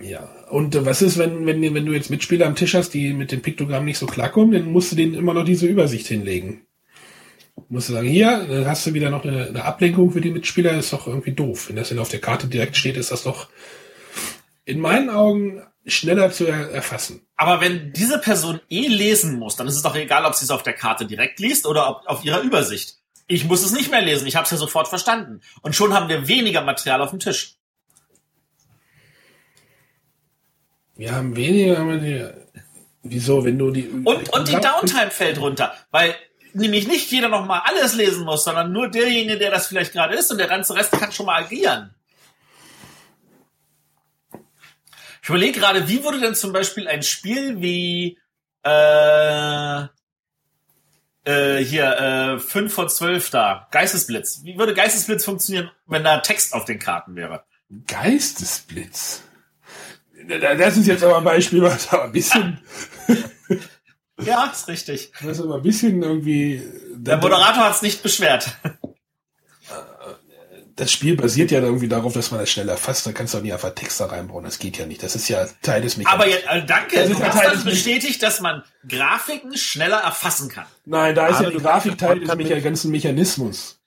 Ja, 0.00 0.28
und 0.50 0.74
äh, 0.74 0.86
was 0.86 1.02
ist, 1.02 1.18
wenn, 1.18 1.44
wenn, 1.44 1.62
wenn 1.74 1.86
du 1.86 1.92
jetzt 1.92 2.10
Mitspieler 2.10 2.46
am 2.46 2.56
Tisch 2.56 2.74
hast, 2.74 2.94
die 2.94 3.12
mit 3.12 3.32
dem 3.32 3.42
Piktogramm 3.42 3.84
nicht 3.84 3.98
so 3.98 4.06
klarkommen, 4.06 4.52
dann 4.52 4.72
musst 4.72 4.92
du 4.92 4.96
denen 4.96 5.14
immer 5.14 5.34
noch 5.34 5.44
diese 5.44 5.66
Übersicht 5.66 6.06
hinlegen 6.06 6.66
musst 7.68 7.88
du 7.88 7.92
sagen, 7.92 8.08
hier, 8.08 8.46
dann 8.48 8.66
hast 8.66 8.86
du 8.86 8.94
wieder 8.94 9.10
noch 9.10 9.24
eine, 9.24 9.46
eine 9.46 9.64
Ablenkung 9.64 10.10
für 10.10 10.20
die 10.20 10.30
Mitspieler, 10.30 10.78
ist 10.78 10.92
doch 10.92 11.06
irgendwie 11.06 11.32
doof. 11.32 11.68
Wenn 11.68 11.76
das 11.76 11.88
denn 11.88 11.98
auf 11.98 12.08
der 12.08 12.20
Karte 12.20 12.48
direkt 12.48 12.76
steht, 12.76 12.96
ist 12.96 13.12
das 13.12 13.22
doch 13.22 13.48
in 14.70 14.80
meinen 14.80 15.10
Augen 15.10 15.62
schneller 15.84 16.30
zu 16.30 16.46
er 16.46 16.70
erfassen. 16.70 17.26
Aber 17.36 17.60
wenn 17.60 17.92
diese 17.92 18.18
Person 18.18 18.60
eh 18.68 18.86
lesen 18.86 19.38
muss, 19.38 19.56
dann 19.56 19.66
ist 19.66 19.76
es 19.76 19.82
doch 19.82 19.96
egal, 19.96 20.24
ob 20.24 20.34
sie 20.34 20.44
es 20.44 20.50
auf 20.50 20.62
der 20.62 20.74
Karte 20.74 21.06
direkt 21.06 21.40
liest 21.40 21.66
oder 21.66 21.90
ob, 21.90 22.06
auf 22.06 22.24
ihrer 22.24 22.40
Übersicht. 22.40 22.98
Ich 23.26 23.44
muss 23.44 23.64
es 23.64 23.72
nicht 23.72 23.90
mehr 23.90 24.02
lesen, 24.02 24.26
ich 24.26 24.36
habe 24.36 24.44
es 24.44 24.50
ja 24.50 24.56
sofort 24.56 24.88
verstanden. 24.88 25.40
Und 25.62 25.74
schon 25.74 25.94
haben 25.94 26.08
wir 26.08 26.28
weniger 26.28 26.62
Material 26.62 27.00
auf 27.02 27.10
dem 27.10 27.18
Tisch. 27.18 27.56
Wir 30.96 31.14
haben 31.14 31.34
weniger. 31.34 32.34
Wieso, 33.02 33.44
wenn 33.44 33.58
du 33.58 33.70
die. 33.70 33.88
Und, 33.88 34.28
und 34.32 34.48
die 34.48 34.52
Downtime 34.52 35.10
fällt 35.10 35.40
runter, 35.40 35.72
weil 35.90 36.14
nämlich 36.52 36.86
nicht 36.86 37.10
jeder 37.10 37.28
noch 37.28 37.46
mal 37.46 37.62
alles 37.64 37.94
lesen 37.94 38.24
muss, 38.24 38.44
sondern 38.44 38.72
nur 38.72 38.88
derjenige, 38.88 39.38
der 39.38 39.50
das 39.50 39.66
vielleicht 39.66 39.92
gerade 39.92 40.14
ist 40.14 40.30
und 40.30 40.38
der 40.38 40.48
ganze 40.48 40.74
Rest 40.74 40.92
kann 40.92 41.10
schon 41.10 41.26
mal 41.26 41.42
agieren. 41.42 41.94
Ich 44.32 45.18
überlege 45.30 45.58
gerade, 45.58 45.88
wie 45.88 46.04
würde 46.04 46.20
denn 46.20 46.34
zum 46.34 46.52
Beispiel 46.52 46.86
ein 46.86 47.02
Spiel 47.02 47.60
wie 47.60 48.18
äh, 48.64 49.82
äh, 51.24 51.64
hier 51.64 52.36
äh, 52.36 52.38
5 52.38 52.72
vor 52.72 52.88
12 52.88 53.30
da, 53.30 53.68
Geistesblitz. 53.70 54.42
Wie 54.44 54.58
würde 54.58 54.74
Geistesblitz 54.74 55.24
funktionieren, 55.24 55.70
wenn 55.86 56.04
da 56.04 56.18
Text 56.18 56.52
auf 56.52 56.64
den 56.64 56.78
Karten 56.78 57.16
wäre? 57.16 57.44
Geistesblitz? 57.86 59.22
Das 60.28 60.76
ist 60.76 60.86
jetzt 60.86 61.02
aber 61.02 61.18
ein 61.18 61.24
Beispiel, 61.24 61.62
was 61.62 61.92
aber 61.92 62.04
ein 62.04 62.12
bisschen 62.12 62.60
Ja, 64.24 64.50
ist 64.52 64.68
richtig. 64.68 65.12
Das 65.22 65.38
ist 65.38 65.44
aber 65.44 65.56
ein 65.56 65.62
bisschen 65.62 66.02
irgendwie. 66.02 66.62
Der 66.94 67.16
Moderator 67.16 67.64
hat 67.64 67.76
es 67.76 67.82
nicht 67.82 68.02
beschwert. 68.02 68.56
Das 70.80 70.90
Spiel 70.90 71.14
basiert 71.14 71.50
ja 71.50 71.60
irgendwie 71.60 71.88
darauf, 71.88 72.14
dass 72.14 72.30
man 72.30 72.40
das 72.40 72.50
schneller 72.50 72.78
fasst. 72.78 73.06
Da 73.06 73.12
kannst 73.12 73.34
du 73.34 73.38
auch 73.38 73.42
nie 73.42 73.52
einfach 73.52 73.74
Text 73.74 74.00
da 74.00 74.06
reinbauen. 74.06 74.44
Das 74.44 74.58
geht 74.58 74.78
ja 74.78 74.86
nicht. 74.86 75.02
Das 75.02 75.14
ist 75.14 75.28
ja 75.28 75.46
Teil 75.60 75.82
des 75.82 75.98
Mechanismus. 75.98 76.24
Aber 76.24 76.26
ja, 76.26 76.56
äh, 76.56 76.64
danke, 76.64 76.96
das 76.96 77.08
du 77.10 77.22
hast 77.22 77.44
das 77.44 77.64
bestätigt, 77.64 78.22
dass 78.22 78.40
man 78.40 78.62
Grafiken 78.88 79.58
schneller 79.58 79.98
erfassen 79.98 80.48
kann. 80.48 80.64
Nein, 80.86 81.14
da 81.14 81.26
ist 81.26 81.36
Aber 81.36 81.44
ja 81.44 81.50
die 81.50 81.58
Grafik 81.58 81.98
Teil 81.98 82.20
des 82.20 82.34
Mecha 82.34 82.58
ganzen 82.60 82.90
Mechanismus. 82.90 83.78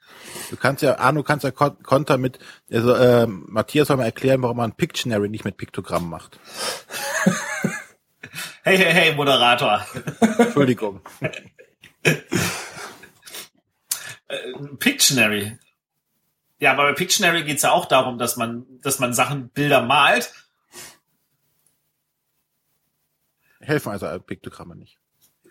Du 0.51 0.55
kannst 0.55 0.83
ja, 0.83 0.99
Arno 0.99 1.23
kannst 1.23 1.45
ja 1.45 1.49
Konter 1.49 2.19
mit, 2.19 2.37
also 2.71 2.93
äh, 2.93 3.25
Matthias 3.25 3.87
soll 3.87 3.97
mal 3.97 4.05
erklären, 4.05 4.43
warum 4.43 4.57
man 4.57 4.73
Pictionary 4.73 5.29
nicht 5.29 5.45
mit 5.45 5.57
Piktogramm 5.57 6.09
macht. 6.09 6.39
Hey, 8.65 8.77
hey, 8.77 8.93
hey, 8.93 9.15
Moderator. 9.15 9.85
Entschuldigung. 10.37 11.01
Äh, 14.29 14.53
Pictionary. 14.79 15.59
Ja, 16.63 16.71
aber 16.71 16.83
bei 16.83 16.93
Pictionary 16.93 17.43
geht's 17.43 17.63
ja 17.63 17.73
auch 17.73 17.87
darum, 17.87 18.17
dass 18.17 18.37
man, 18.37 18.65
dass 18.79 18.97
man 18.97 19.13
Sachen, 19.13 19.49
Bilder 19.49 19.81
malt. 19.81 20.31
Helfen 23.59 23.91
also 23.91 24.07
Piktogramme 24.19 24.77
nicht. 24.77 24.97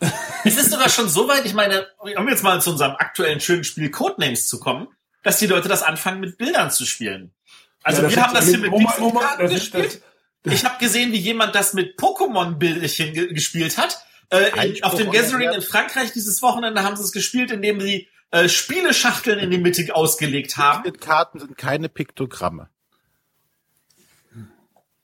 Es 0.45 0.57
ist 0.57 0.71
sogar 0.71 0.89
schon 0.89 1.11
so 1.11 1.29
weit, 1.29 1.45
ich 1.45 1.53
meine, 1.53 1.87
um 1.99 2.29
jetzt 2.31 2.43
mal 2.43 2.63
zu 2.63 2.71
unserem 2.71 2.93
aktuellen 2.93 3.41
schönen 3.41 3.63
Spiel 3.63 3.91
Codenames 3.91 4.49
zu 4.49 4.59
kommen, 4.59 4.89
dass 5.23 5.39
die 5.39 5.47
Leute 5.47 5.69
das 5.69 5.83
anfangen 5.83 6.19
mit 6.19 6.39
Bildern 6.39 6.71
zu 6.71 6.87
spielen. 6.87 7.35
Also 7.83 8.03
ja, 8.03 8.09
wir 8.09 8.23
haben 8.23 8.35
das 8.35 8.47
hier 8.47 8.59
mit 8.59 8.73
das 8.73 9.51
gespielt. 9.51 10.03
Das, 10.45 10.55
ich 10.55 10.65
habe 10.65 10.79
gesehen, 10.79 11.13
wie 11.13 11.19
jemand 11.19 11.55
das 11.55 11.75
mit 11.75 11.99
Pokémon-Bildchen 11.99 13.13
ge 13.13 13.35
gespielt 13.35 13.77
hat. 13.77 14.03
Äh, 14.31 14.81
auf 14.81 14.95
dem 14.95 15.11
Gathering 15.11 15.51
in 15.51 15.61
Frankreich 15.61 16.13
dieses 16.13 16.41
Wochenende 16.41 16.83
haben 16.83 16.97
sie 16.97 17.03
es 17.03 17.13
gespielt, 17.13 17.51
indem 17.51 17.83
sie 17.83 18.09
äh, 18.33 18.49
Spieleschachteln 18.49 19.39
in 19.39 19.51
die 19.51 19.59
Mitte 19.59 19.95
ausgelegt 19.95 20.57
haben. 20.57 20.83
Mit 20.85 21.01
Karten 21.01 21.39
sind 21.39 21.57
keine 21.57 21.89
Piktogramme. 21.89 22.69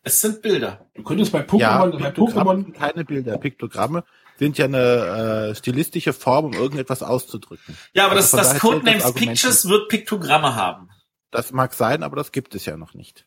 Es 0.02 0.22
sind 0.22 0.40
Bilder. 0.40 0.86
Du 0.94 1.02
könntest 1.02 1.32
bei 1.32 1.42
Pokémon, 1.42 1.58
ja, 1.60 1.86
bei 1.86 2.08
Pokémon 2.08 2.72
keine 2.72 3.04
Bilder. 3.04 3.36
Piktogramme 3.36 4.04
sind 4.38 4.56
ja 4.56 4.64
eine 4.64 5.50
äh, 5.50 5.54
stilistische 5.54 6.14
Form, 6.14 6.46
um 6.46 6.52
irgendetwas 6.54 7.02
auszudrücken. 7.02 7.76
Ja, 7.92 8.06
aber 8.06 8.16
also 8.16 8.36
das, 8.36 8.52
das 8.52 8.60
Codenames 8.60 9.12
Pictures 9.12 9.68
wird 9.68 9.88
Piktogramme 9.88 10.54
haben. 10.54 10.88
Das 11.30 11.52
mag 11.52 11.74
sein, 11.74 12.02
aber 12.02 12.16
das 12.16 12.32
gibt 12.32 12.54
es 12.54 12.64
ja 12.64 12.78
noch 12.78 12.94
nicht. 12.94 13.26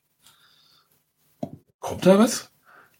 Kommt 1.79 2.07
da 2.07 2.17
was? 2.17 2.51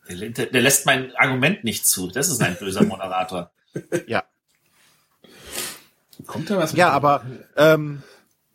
Der, 0.08 0.46
der 0.46 0.62
lässt 0.62 0.86
mein 0.86 1.15
Argument 1.15 1.63
nicht 1.63 1.88
zu. 1.88 2.12
Das 2.12 2.29
ist 2.29 2.41
ein 2.41 2.58
böser 2.58 2.84
Moderator. 2.86 3.51
ja. 4.05 4.24
Kommt 6.25 6.49
da 6.49 6.57
was? 6.57 6.73
Ja, 6.73 6.89
aber 6.89 7.23
ähm, 7.55 8.03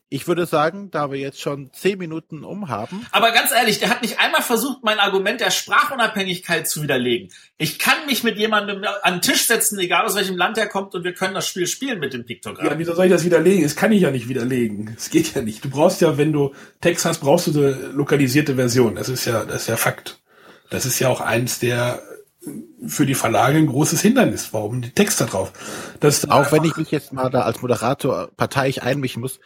ich 0.09 0.29
würde 0.29 0.47
sagen, 0.47 0.91
da 0.93 1.11
wir 1.11 1.19
jetzt 1.19 1.41
schon 1.41 1.73
zehn 1.73 1.99
Minuten 1.99 2.45
um 2.45 2.69
haben. 2.69 3.05
Aber 3.11 3.33
ganz 3.33 3.51
ehrlich, 3.51 3.81
der 3.81 3.91
hat 3.91 4.03
nicht 4.03 4.21
einmal 4.21 4.41
versucht, 4.41 4.85
mein 4.85 5.01
Argument 5.01 5.41
der 5.41 5.51
Sprachunabhängigkeit 5.51 6.69
zu 6.69 6.81
widerlegen. 6.83 7.33
Ich 7.59 7.81
kann 7.81 8.07
mich 8.07 8.23
mit 8.23 8.39
jemandem 8.39 8.85
an 9.03 9.15
den 9.15 9.23
Tisch 9.23 9.47
setzen, 9.47 9.79
egal 9.81 10.07
aus 10.07 10.15
welchem 10.15 10.37
Land 10.37 10.59
er 10.59 10.69
kommt, 10.69 10.95
und 10.95 11.03
wir 11.03 11.13
können 11.13 11.35
das 11.35 11.49
Spiel 11.49 11.67
spielen 11.67 11.99
mit 11.99 12.13
dem 12.13 12.25
Piktogramm. 12.25 12.67
Ja, 12.67 12.79
wieso 12.79 12.95
soll 12.95 13.07
ich 13.07 13.11
das 13.11 13.25
widerlegen? 13.25 13.65
Das 13.65 13.75
kann 13.75 13.91
ich 13.91 14.03
ja 14.03 14.13
nicht 14.13 14.29
widerlegen. 14.29 14.95
Es 14.97 15.11
geht 15.11 15.35
ja 15.35 15.43
nicht. 15.43 15.65
Du 15.65 15.71
brauchst 15.71 16.01
ja, 16.01 16.17
wenn 16.17 16.33
du 16.33 16.55
Text 16.81 17.05
hast, 17.05 17.19
brauchst 17.19 17.49
du 17.49 17.59
eine 17.59 17.73
lokalisierte 17.89 18.55
Version. 18.55 18.95
Das 18.95 19.09
ist 19.09 19.25
ja, 19.25 19.45
das 19.45 19.63
ist 19.63 19.69
ja 19.69 19.77
Fakt. 19.77 20.21
Das 20.71 20.87
ist 20.87 21.01
ja 21.01 21.09
auch 21.09 21.21
eins 21.21 21.59
der 21.59 22.01
für 22.87 23.07
die 23.07 23.15
Verlage 23.15 23.59
ein 23.59 23.67
großes 23.67 24.01
Hindernis. 24.01 24.53
Warum 24.53 24.83
die 24.83 24.91
Texte 24.91 25.27
drauf? 25.27 25.53
Das 26.01 26.29
Auch 26.31 26.53
wenn 26.53 26.65
ich 26.65 26.77
mich 26.77 26.91
jetzt 26.91 27.13
mal 27.13 27.31
da 27.31 27.43
als 27.43 27.63
Moderator 27.63 28.29
parteiisch 28.37 28.83
einmischen 28.83 29.23
muss, 29.23 29.41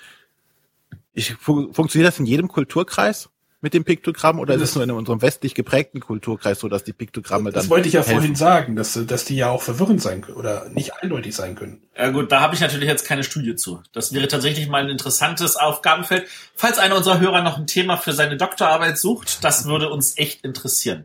ich, 1.12 1.35
fu 1.35 1.73
funktioniert 1.73 2.12
das 2.12 2.19
in 2.19 2.26
jedem 2.26 2.49
Kulturkreis 2.49 3.30
mit 3.62 3.75
dem 3.75 3.85
Piktogramm 3.85 4.38
oder 4.38 4.54
ist 4.54 4.62
es 4.62 4.75
nur 4.75 4.85
in 4.85 4.90
unserem 4.90 5.21
westlich 5.21 5.54
geprägten 5.54 6.00
Kulturkreis 6.00 6.61
so, 6.61 6.69
dass 6.69 6.83
die 6.83 6.95
Piktogramme 6.95 7.50
dann. 7.50 7.61
Das 7.61 7.69
wollte 7.69 7.88
ich 7.88 7.95
ja 7.95 8.00
helfen? 8.00 8.14
vorhin 8.14 8.35
sagen, 8.35 8.75
dass, 8.75 8.99
dass 9.07 9.25
die 9.26 9.37
ja 9.37 9.50
auch 9.50 9.61
verwirrend 9.61 10.00
sein 10.00 10.23
können 10.23 10.38
oder 10.38 10.69
nicht 10.71 10.95
eindeutig 10.95 11.35
sein 11.35 11.57
können. 11.57 11.83
Ja 11.97 12.11
gut, 12.11 12.33
da 12.33 12.40
habe 12.40 12.54
ich 12.54 12.61
natürlich 12.61 12.88
jetzt 12.88 13.04
keine 13.04 13.23
Studie 13.23 13.57
zu. 13.57 13.83
Das 13.92 14.14
wäre 14.14 14.28
tatsächlich 14.28 14.69
mal 14.69 14.83
ein 14.83 14.88
interessantes 14.88 15.57
Aufgabenfeld. 15.57 16.26
Falls 16.54 16.78
einer 16.78 16.97
unserer 16.97 17.21
Hörer 17.21 17.42
noch 17.42 17.59
ein 17.59 17.66
Thema 17.66 17.99
für 17.99 18.12
seine 18.12 18.38
Doktorarbeit 18.38 18.99
sucht, 18.99 19.45
das 19.45 19.66
würde 19.66 19.90
uns 19.90 20.16
echt 20.16 20.42
interessieren. 20.42 21.04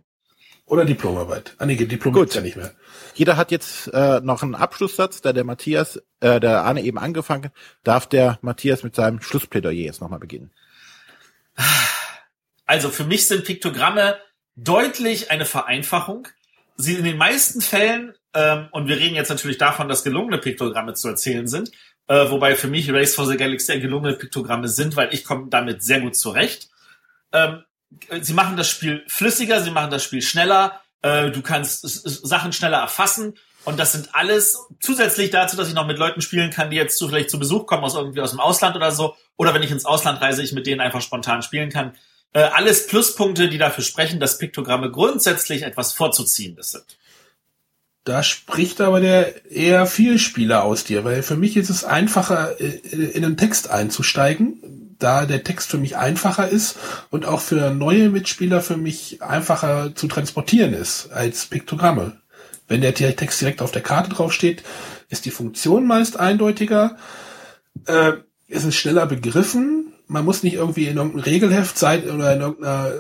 Oder 0.68 0.84
Diplomarbeit. 0.84 1.56
Ah 1.60 1.66
nee, 1.66 1.76
Diplom 1.76 2.14
Gut. 2.14 2.34
ja 2.34 2.42
nicht 2.42 2.58
mehr. 2.58 2.74
Jeder 3.14 3.38
hat 3.38 3.52
jetzt 3.52 3.88
äh, 3.94 4.20
noch 4.22 4.42
einen 4.42 4.56
Abschlusssatz, 4.56 5.22
da 5.22 5.32
der 5.32 5.44
Matthias, 5.44 6.02
äh, 6.22 6.40
der 6.40 6.64
Arne 6.64 6.82
eben 6.82 6.98
angefangen 6.98 7.46
hat, 7.46 7.54
darf 7.84 8.08
der 8.08 8.40
Matthias 8.42 8.82
mit 8.84 8.96
seinem 8.96 9.22
Schlussplädoyer 9.22 9.74
jetzt 9.74 10.02
nochmal 10.02 10.20
beginnen. 10.20 10.52
Also 12.66 12.90
für 12.90 13.04
mich 13.04 13.28
sind 13.28 13.46
Piktogramme 13.46 14.18
deutlich 14.56 15.30
eine 15.30 15.46
Vereinfachung. 15.46 16.28
Sie 16.78 16.96
in 16.96 17.04
den 17.04 17.18
meisten 17.18 17.62
Fällen, 17.62 18.16
ähm, 18.34 18.68
und 18.72 18.88
wir 18.88 18.98
reden 18.98 19.16
jetzt 19.16 19.30
natürlich 19.30 19.60
davon, 19.60 19.88
dass 19.88 20.04
gelungene 20.04 20.40
Piktogramme 20.40 20.96
zu 20.96 21.08
erzählen 21.10 21.48
sind, 21.48 21.72
äh, 22.08 22.30
wobei 22.32 22.56
für 22.56 22.68
mich 22.68 22.92
Race 22.92 23.14
for 23.14 23.28
the 23.28 23.38
Galaxy 23.38 23.80
gelungene 23.80 24.16
Piktogramme 24.16 24.68
sind, 24.68 24.96
weil 24.96 25.14
ich 25.14 25.24
komme 25.24 25.48
damit 25.50 25.84
sehr 25.84 26.02
gut 26.02 26.16
zurecht. 26.16 26.70
Ähm, 27.32 27.64
sie 28.22 28.34
machen 28.34 28.58
das 28.58 28.70
Spiel 28.70 29.04
flüssiger, 29.08 29.62
sie 29.62 29.72
machen 29.72 29.92
das 29.92 30.04
Spiel 30.04 30.22
schneller, 30.22 30.82
äh, 31.02 31.32
du 31.32 31.42
kannst 31.42 31.82
Sachen 32.28 32.54
schneller 32.54 32.78
erfassen 32.78 33.36
und 33.66 33.80
das 33.80 33.92
sind 33.92 34.10
alles 34.14 34.60
zusätzlich 34.80 35.32
dazu, 35.32 35.58
dass 35.58 35.68
ich 35.68 35.74
noch 35.74 35.88
mit 35.88 35.98
Leuten 35.98 36.22
spielen 36.22 36.52
kann, 36.52 36.70
die 36.70 36.78
jetzt 36.78 36.98
zu, 36.98 37.08
vielleicht 37.10 37.32
zu 37.32 37.40
Besuch 37.40 37.66
kommen 37.66 37.84
aus 37.84 37.96
irgendwie 37.96 38.22
aus 38.22 38.32
dem 38.32 38.40
Ausland 38.40 38.76
oder 38.76 38.92
so, 38.92 39.16
oder 39.38 39.54
wenn 39.54 39.64
ich 39.64 39.72
ins 39.72 39.86
Ausland 39.86 40.22
reise, 40.22 40.44
ich 40.44 40.54
mit 40.54 40.68
denen 40.68 40.82
einfach 40.82 41.02
spontan 41.02 41.42
spielen 41.42 41.70
kann. 41.70 41.94
Äh, 42.34 42.42
alles 42.42 42.88
Pluspunkte, 42.88 43.50
die 43.50 43.58
dafür 43.58 43.84
sprechen, 43.84 44.20
dass 44.20 44.38
Piktogramme 44.38 44.92
grundsätzlich 44.92 45.64
etwas 45.64 45.94
Vorzuziehendes 45.94 46.72
sind. 46.72 46.98
Da 48.04 48.22
spricht 48.22 48.82
aber 48.82 49.00
der 49.00 49.50
eher 49.52 49.88
Vielspieler 49.88 50.64
aus 50.64 50.84
dir, 50.84 51.04
weil 51.04 51.24
für 51.24 51.36
mich 51.36 51.58
ist 51.58 51.72
es 51.72 51.84
einfacher, 51.84 52.62
äh, 52.62 52.68
in 52.68 53.26
einen 53.26 53.38
Text 53.38 53.70
einzusteigen, 53.70 54.85
da 55.00 55.26
der 55.26 55.44
Text 55.44 55.70
für 55.70 55.78
mich 55.78 55.98
einfacher 55.98 56.48
ist 56.48 56.78
und 57.10 57.26
auch 57.26 57.42
für 57.42 57.72
neue 57.72 58.10
Mitspieler 58.10 58.62
für 58.62 58.78
mich 58.78 59.22
einfacher 59.22 59.94
zu 59.96 60.08
transportieren 60.08 60.74
ist 60.74 61.12
als 61.12 61.46
Piktogramme. 61.46 62.18
Wenn 62.68 62.82
der 62.82 62.96
Text 62.96 63.42
direkt 63.42 63.62
auf 63.62 63.72
der 63.72 63.84
Karte 63.84 64.10
draufsteht, 64.10 64.64
ist 65.10 65.26
die 65.26 65.32
Funktion 65.32 65.86
meist 65.86 66.20
eindeutiger, 66.20 66.98
äh, 67.86 68.14
ist 68.48 68.66
es 68.66 68.76
schneller 68.76 69.06
begriffen, 69.06 69.94
man 70.08 70.26
muss 70.26 70.44
nicht 70.44 70.54
irgendwie 70.54 70.88
in 70.88 70.98
irgendeinem 70.98 71.24
Regelheft 71.24 71.78
sein 71.78 72.04
oder 72.10 72.34
in 72.34 72.42
irgendeiner, 72.42 72.94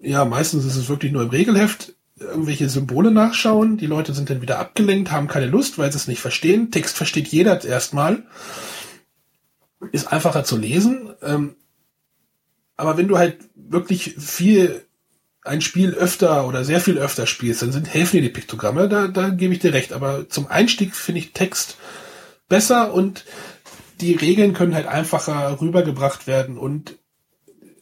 ja, 0.00 0.24
meistens 0.24 0.64
ist 0.64 0.76
es 0.76 0.88
wirklich 0.88 1.12
nur 1.12 1.22
im 1.22 1.30
Regelheft 1.30 1.94
irgendwelche 2.18 2.68
Symbole 2.68 3.10
nachschauen. 3.10 3.76
Die 3.78 3.86
Leute 3.86 4.14
sind 4.14 4.30
dann 4.30 4.42
wieder 4.42 4.58
abgelenkt, 4.58 5.10
haben 5.10 5.28
keine 5.28 5.46
Lust, 5.46 5.78
weil 5.78 5.90
sie 5.90 5.98
es 5.98 6.08
nicht 6.08 6.20
verstehen. 6.20 6.70
Text 6.70 6.96
versteht 6.96 7.28
jeder 7.28 7.62
erstmal. 7.64 8.24
Ist 9.90 10.12
einfacher 10.12 10.44
zu 10.44 10.56
lesen. 10.56 11.12
Ähm, 11.22 11.56
aber 12.76 12.96
wenn 12.96 13.08
du 13.08 13.18
halt 13.18 13.38
wirklich 13.54 14.14
viel 14.18 14.84
ein 15.44 15.60
Spiel 15.60 15.94
öfter 15.94 16.46
oder 16.46 16.64
sehr 16.64 16.80
viel 16.80 16.98
öfter 16.98 17.26
spielst, 17.26 17.62
dann 17.62 17.72
sind 17.72 17.92
helfen 17.92 18.16
dir 18.16 18.22
die 18.22 18.28
Piktogramme, 18.28 18.88
da, 18.88 19.08
da 19.08 19.28
gebe 19.28 19.52
ich 19.52 19.60
dir 19.60 19.72
recht. 19.72 19.92
Aber 19.92 20.28
zum 20.28 20.46
Einstieg 20.46 20.94
finde 20.94 21.18
ich 21.20 21.32
Text 21.32 21.76
besser 22.48 22.94
und 22.94 23.24
die 24.00 24.14
Regeln 24.14 24.52
können 24.52 24.74
halt 24.74 24.86
einfacher 24.86 25.60
rübergebracht 25.60 26.26
werden 26.26 26.58
und 26.58 26.98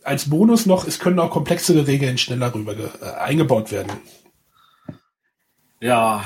als 0.02 0.30
Bonus 0.30 0.66
noch, 0.66 0.86
es 0.86 0.98
können 0.98 1.18
auch 1.18 1.30
komplexere 1.30 1.86
Regeln 1.86 2.18
schneller 2.18 2.54
rüber 2.54 2.74
äh, 2.74 3.18
eingebaut 3.20 3.70
werden. 3.70 3.92
Ja, 5.80 6.24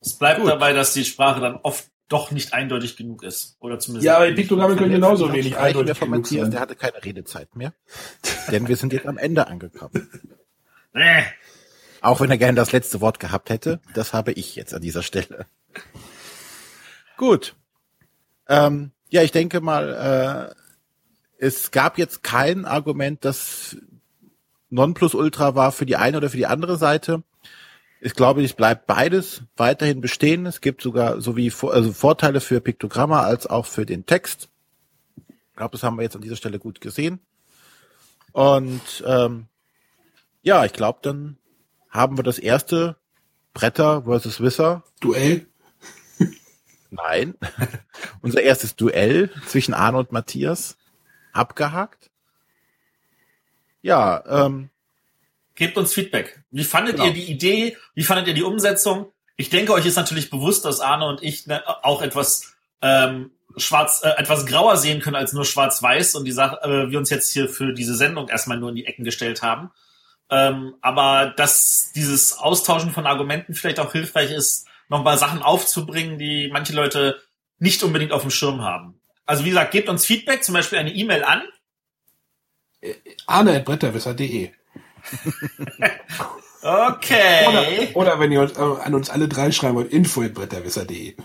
es 0.00 0.14
bleibt 0.18 0.40
Gut. 0.40 0.48
dabei, 0.48 0.72
dass 0.72 0.92
die 0.94 1.04
Sprache 1.04 1.40
dann 1.40 1.56
oft 1.56 1.90
doch 2.10 2.32
nicht 2.32 2.52
eindeutig 2.52 2.96
genug 2.96 3.22
ist. 3.22 3.56
Oder 3.60 3.78
zumindest. 3.78 4.04
Ja, 4.04 4.16
aber. 4.16 4.30
Piktogramme 4.32 4.76
können 4.76 4.92
genauso 4.92 5.32
wenig 5.32 5.56
eindeutig 5.56 5.96
von 5.96 6.10
genug 6.10 6.24
Matthias, 6.24 6.42
sein. 6.42 6.50
der 6.50 6.60
hatte 6.60 6.76
keine 6.76 7.02
Redezeit 7.02 7.56
mehr. 7.56 7.72
Denn 8.50 8.68
wir 8.68 8.76
sind 8.76 8.92
jetzt 8.92 9.06
am 9.06 9.16
Ende 9.16 9.46
angekommen. 9.46 10.10
Auch 12.02 12.20
wenn 12.20 12.30
er 12.30 12.38
gerne 12.38 12.56
das 12.56 12.72
letzte 12.72 13.00
Wort 13.00 13.20
gehabt 13.20 13.50
hätte, 13.50 13.80
das 13.94 14.12
habe 14.12 14.32
ich 14.32 14.56
jetzt 14.56 14.74
an 14.74 14.82
dieser 14.82 15.02
Stelle. 15.02 15.46
Gut. 17.16 17.54
Ähm, 18.48 18.90
ja, 19.10 19.22
ich 19.22 19.32
denke 19.32 19.60
mal, 19.60 20.52
äh, 21.38 21.44
es 21.44 21.70
gab 21.70 21.98
jetzt 21.98 22.22
kein 22.22 22.64
Argument, 22.64 23.24
das 23.24 23.76
Nonplusultra 24.70 25.54
war 25.54 25.72
für 25.72 25.86
die 25.86 25.96
eine 25.96 26.16
oder 26.16 26.30
für 26.30 26.36
die 26.36 26.46
andere 26.46 26.76
Seite. 26.76 27.22
Ich 28.02 28.14
glaube, 28.14 28.42
es 28.42 28.54
bleibt 28.54 28.86
beides 28.86 29.42
weiterhin 29.56 30.00
bestehen. 30.00 30.46
Es 30.46 30.62
gibt 30.62 30.80
sogar 30.80 31.20
sowie 31.20 31.52
also 31.62 31.92
Vorteile 31.92 32.40
für 32.40 32.60
Piktogramme 32.60 33.18
als 33.18 33.46
auch 33.46 33.66
für 33.66 33.84
den 33.84 34.06
Text. 34.06 34.48
Ich 35.28 35.56
glaube, 35.56 35.72
das 35.72 35.82
haben 35.82 35.96
wir 35.96 36.02
jetzt 36.02 36.16
an 36.16 36.22
dieser 36.22 36.36
Stelle 36.36 36.58
gut 36.58 36.80
gesehen. 36.80 37.20
Und 38.32 39.04
ähm, 39.06 39.48
ja, 40.42 40.64
ich 40.64 40.72
glaube, 40.72 41.00
dann 41.02 41.36
haben 41.90 42.16
wir 42.16 42.22
das 42.22 42.38
erste 42.38 42.96
Bretter 43.52 44.04
versus 44.04 44.40
Wisser. 44.40 44.82
Duell. 45.00 45.46
Nein. 46.90 47.34
Unser 48.22 48.40
erstes 48.40 48.76
Duell 48.76 49.30
zwischen 49.46 49.74
Arne 49.74 49.98
und 49.98 50.12
Matthias 50.12 50.78
abgehakt. 51.32 52.10
Ja, 53.82 54.46
ähm, 54.46 54.70
Gebt 55.60 55.76
uns 55.76 55.92
Feedback. 55.92 56.42
Wie 56.50 56.64
fandet 56.64 56.94
Genau. 56.96 57.08
ihr 57.08 57.12
die 57.12 57.30
Idee? 57.30 57.76
Wie 57.94 58.02
fandet 58.02 58.26
ihr 58.26 58.32
die 58.32 58.42
Umsetzung? 58.42 59.12
Ich 59.36 59.50
denke, 59.50 59.74
euch 59.74 59.84
ist 59.84 59.96
natürlich 59.96 60.30
bewusst, 60.30 60.64
dass 60.64 60.80
Arne 60.80 61.04
und 61.04 61.22
ich 61.22 61.46
ne, 61.46 61.62
auch 61.84 62.00
etwas 62.00 62.54
ähm, 62.80 63.32
schwarz, 63.58 64.00
äh, 64.02 64.08
etwas 64.16 64.46
grauer 64.46 64.78
sehen 64.78 65.02
können 65.02 65.16
als 65.16 65.34
nur 65.34 65.44
schwarz-weiß 65.44 66.14
und 66.14 66.24
die 66.24 66.32
Sache, 66.32 66.62
äh, 66.62 66.90
wir 66.90 66.96
uns 66.98 67.10
jetzt 67.10 67.30
hier 67.30 67.46
für 67.46 67.74
diese 67.74 67.94
Sendung 67.94 68.30
erstmal 68.30 68.56
nur 68.56 68.70
in 68.70 68.76
die 68.76 68.86
Ecken 68.86 69.04
gestellt 69.04 69.42
haben. 69.42 69.70
Ähm, 70.30 70.76
aber 70.80 71.34
dass 71.36 71.92
dieses 71.94 72.38
Austauschen 72.38 72.92
von 72.92 73.06
Argumenten 73.06 73.52
vielleicht 73.52 73.80
auch 73.80 73.92
hilfreich 73.92 74.30
ist, 74.30 74.66
nochmal 74.88 75.18
Sachen 75.18 75.42
aufzubringen, 75.42 76.18
die 76.18 76.48
manche 76.50 76.72
Leute 76.72 77.20
nicht 77.58 77.82
unbedingt 77.82 78.12
auf 78.12 78.22
dem 78.22 78.30
Schirm 78.30 78.62
haben. 78.62 78.98
Also 79.26 79.44
wie 79.44 79.50
gesagt, 79.50 79.72
gebt 79.72 79.90
uns 79.90 80.06
Feedback, 80.06 80.42
zum 80.42 80.54
Beispiel 80.54 80.78
eine 80.78 80.94
E-Mail 80.94 81.22
an 81.22 81.42
Arne.bretterwisser.de 83.26 84.52
Okay. 86.62 87.46
oder, 87.48 87.96
oder 87.96 88.20
wenn 88.20 88.32
ihr 88.32 88.40
uns, 88.42 88.52
äh, 88.52 88.60
an 88.60 88.94
uns 88.94 89.08
alle 89.10 89.28
drei 89.28 89.50
schreiben 89.50 89.76
wollt, 89.76 89.92
info.bretterwisser.de 89.92 91.16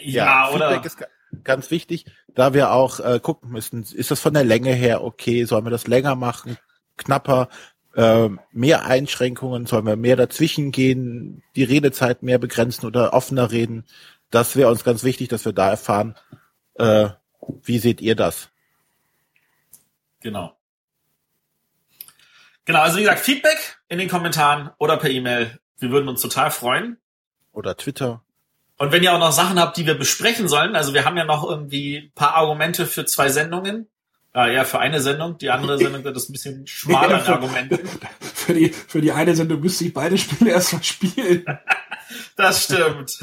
Ja, 0.00 0.50
oder? 0.50 0.68
Feedback 0.70 0.86
ist 0.86 0.96
ga- 0.98 1.06
ganz 1.44 1.70
wichtig, 1.70 2.06
da 2.34 2.54
wir 2.54 2.72
auch 2.72 2.98
äh, 3.00 3.20
gucken 3.22 3.50
müssen, 3.50 3.82
ist 3.82 4.10
das 4.10 4.20
von 4.20 4.32
der 4.32 4.44
Länge 4.44 4.72
her 4.72 5.04
okay, 5.04 5.44
sollen 5.44 5.64
wir 5.66 5.70
das 5.70 5.86
länger 5.86 6.14
machen, 6.14 6.56
knapper, 6.96 7.48
äh, 7.94 8.30
mehr 8.52 8.86
Einschränkungen, 8.86 9.66
sollen 9.66 9.86
wir 9.86 9.96
mehr 9.96 10.16
dazwischen 10.16 10.70
gehen, 10.72 11.42
die 11.54 11.64
Redezeit 11.64 12.22
mehr 12.22 12.38
begrenzen 12.38 12.86
oder 12.86 13.12
offener 13.12 13.50
reden. 13.50 13.84
Das 14.30 14.56
wäre 14.56 14.70
uns 14.70 14.82
ganz 14.84 15.04
wichtig, 15.04 15.28
dass 15.28 15.44
wir 15.44 15.52
da 15.52 15.68
erfahren, 15.70 16.14
äh, 16.76 17.08
wie 17.64 17.78
seht 17.78 18.00
ihr 18.00 18.14
das? 18.14 18.48
Genau. 20.20 20.54
Genau, 22.68 22.80
also 22.80 22.98
wie 22.98 23.00
gesagt, 23.00 23.20
Feedback 23.20 23.78
in 23.88 23.98
den 23.98 24.10
Kommentaren 24.10 24.68
oder 24.76 24.98
per 24.98 25.08
E-Mail. 25.08 25.58
Wir 25.78 25.90
würden 25.90 26.06
uns 26.06 26.20
total 26.20 26.50
freuen. 26.50 26.98
Oder 27.54 27.74
Twitter? 27.78 28.22
Und 28.76 28.92
wenn 28.92 29.02
ihr 29.02 29.14
auch 29.14 29.18
noch 29.18 29.32
Sachen 29.32 29.58
habt, 29.58 29.78
die 29.78 29.86
wir 29.86 29.94
besprechen 29.94 30.48
sollen, 30.48 30.76
also 30.76 30.92
wir 30.92 31.06
haben 31.06 31.16
ja 31.16 31.24
noch 31.24 31.48
irgendwie 31.48 31.96
ein 31.96 32.12
paar 32.14 32.34
Argumente 32.34 32.86
für 32.86 33.06
zwei 33.06 33.30
Sendungen. 33.30 33.88
Ah, 34.34 34.48
ja, 34.48 34.64
für 34.64 34.80
eine 34.80 35.00
Sendung. 35.00 35.38
Die 35.38 35.48
andere 35.48 35.78
Sendung 35.82 36.04
wird 36.04 36.14
das 36.14 36.28
ein 36.28 36.32
bisschen 36.32 36.66
schmaler 36.66 37.26
an 37.26 37.32
Argumenten. 37.32 37.78
Für 38.20 38.52
die, 38.52 38.68
für 38.70 39.02
die 39.02 39.12
eine 39.12 39.34
Sendung 39.34 39.60
müsste 39.60 39.84
ich 39.84 39.92
beide 39.92 40.16
Spiele 40.16 40.50
erst 40.50 40.72
mal 40.74 40.82
spielen. 40.82 41.44
Das 42.36 42.64
stimmt. 42.64 43.18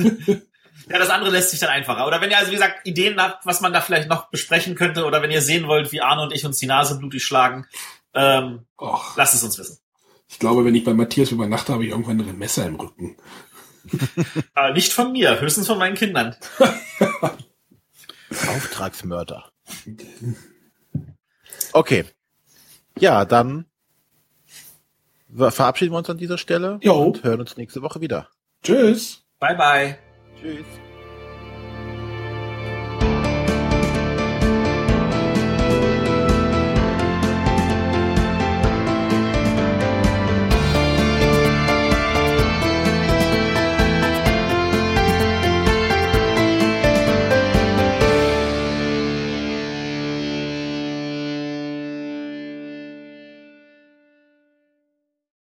Ja, 0.90 1.00
das 1.00 1.10
andere 1.10 1.32
lässt 1.32 1.50
sich 1.50 1.60
dann 1.60 1.70
einfacher. 1.70 2.06
Oder 2.06 2.22
wenn 2.22 2.30
ihr 2.30 2.38
also, 2.38 2.52
wie 2.52 2.56
gesagt, 2.56 2.86
Ideen 2.86 3.20
habt, 3.20 3.44
was 3.46 3.62
man 3.62 3.74
da 3.74 3.82
vielleicht 3.82 4.10
noch 4.10 4.30
besprechen 4.30 4.76
könnte, 4.76 5.06
oder 5.06 5.24
wenn 5.24 5.32
ihr 5.32 5.42
sehen 5.42 5.68
wollt, 5.68 5.92
wie 5.92 6.02
Arne 6.02 6.22
und 6.22 6.34
ich 6.34 6.46
uns 6.46 6.60
die 6.60 6.68
Nase 6.68 7.00
blutig 7.00 7.24
schlagen, 7.24 7.66
ähm, 8.16 8.66
Och, 8.80 9.16
lasst 9.18 9.36
es 9.36 9.44
uns 9.44 9.58
wissen. 9.60 9.78
ich 10.28 10.40
glaube, 10.40 10.66
wenn 10.66 10.74
ich 10.76 10.84
bei 10.84 10.94
Matthias 10.94 11.32
übernachte, 11.32 11.74
habe 11.74 11.84
ich 11.86 11.92
irgendwann 11.92 12.20
ein 12.22 12.38
Messer 12.38 12.66
im 12.66 12.76
Rücken. 12.76 13.18
Äh, 14.56 14.74
nicht 14.74 14.92
von 14.94 15.12
mir, 15.12 15.40
höchstens 15.40 15.68
von 15.68 15.78
meinen 15.78 15.94
Kindern. 15.96 16.36
Auftragsmörder. 18.48 19.52
Okay. 21.72 22.06
Ja, 22.98 23.26
dann 23.26 23.66
verabschieden 25.36 25.94
wir 25.94 25.98
uns 26.00 26.10
an 26.10 26.18
dieser 26.18 26.38
Stelle 26.40 26.80
Jo. 26.82 26.96
und 26.96 27.24
hören 27.24 27.42
uns 27.42 27.58
nächste 27.58 27.84
Woche 27.84 28.02
wieder. 28.02 28.28
Tschüss. 28.64 29.24
Bye, 29.40 29.56
bye. 29.56 29.98
Tschüss. 30.42 30.66